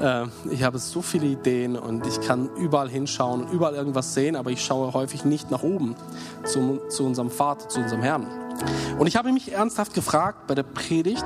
Äh, 0.00 0.26
ich 0.50 0.64
habe 0.64 0.78
so 0.78 1.00
viele 1.02 1.26
Ideen 1.26 1.76
und 1.76 2.06
ich 2.06 2.20
kann 2.22 2.48
überall 2.56 2.88
hinschauen 2.88 3.42
und 3.42 3.52
überall 3.52 3.74
irgendwas 3.74 4.14
sehen, 4.14 4.34
aber 4.34 4.50
ich 4.50 4.64
schaue 4.64 4.92
häufig 4.94 5.24
nicht 5.24 5.50
nach 5.50 5.62
oben 5.62 5.94
zu, 6.44 6.80
zu 6.88 7.04
unserem 7.04 7.30
Vater, 7.30 7.68
zu 7.68 7.78
unserem 7.78 8.02
Herrn. 8.02 8.26
Und 8.98 9.06
ich 9.06 9.16
habe 9.16 9.32
mich 9.32 9.52
ernsthaft 9.52 9.94
gefragt 9.94 10.46
bei 10.46 10.54
der 10.54 10.64
Predigt, 10.64 11.24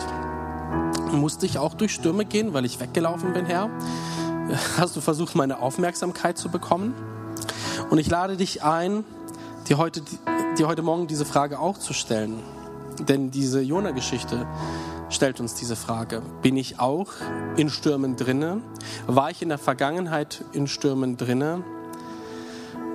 musste 1.13 1.47
ich 1.47 1.59
auch 1.59 1.75
durch 1.75 1.93
Stürme 1.93 2.25
gehen, 2.25 2.55
weil 2.55 2.65
ich 2.65 2.81
weggelaufen 2.81 3.33
bin, 3.33 3.47
Herr. 3.47 3.71
Hast 4.79 4.97
du 4.97 5.01
versucht, 5.01 5.35
meine 5.35 5.61
Aufmerksamkeit 5.61 6.39
zu 6.39 6.49
bekommen? 6.49 6.95
Und 7.91 7.99
ich 7.99 8.09
lade 8.09 8.37
dich 8.37 8.63
ein, 8.63 9.05
dir 9.69 9.79
heute, 9.79 10.03
dir 10.59 10.67
heute 10.67 10.83
Morgen 10.83 11.07
diese 11.07 11.25
Frage 11.25 11.59
auch 11.59 11.79
zu 11.79 11.93
stellen. 11.93 12.43
Denn 12.99 13.31
diese 13.31 13.61
Jona-Geschichte 13.61 14.47
stellt 15.11 15.41
uns 15.41 15.55
diese 15.55 15.77
Frage. 15.77 16.23
Bin 16.43 16.57
ich 16.57 16.81
auch 16.81 17.09
in 17.57 17.71
Stürmen 17.71 18.17
drinne? 18.17 18.63
War 19.07 19.31
ich 19.31 19.43
in 19.43 19.49
der 19.49 19.59
Vergangenheit 19.59 20.45
in 20.53 20.67
Stürmen 20.67 21.17
drinne? 21.17 21.63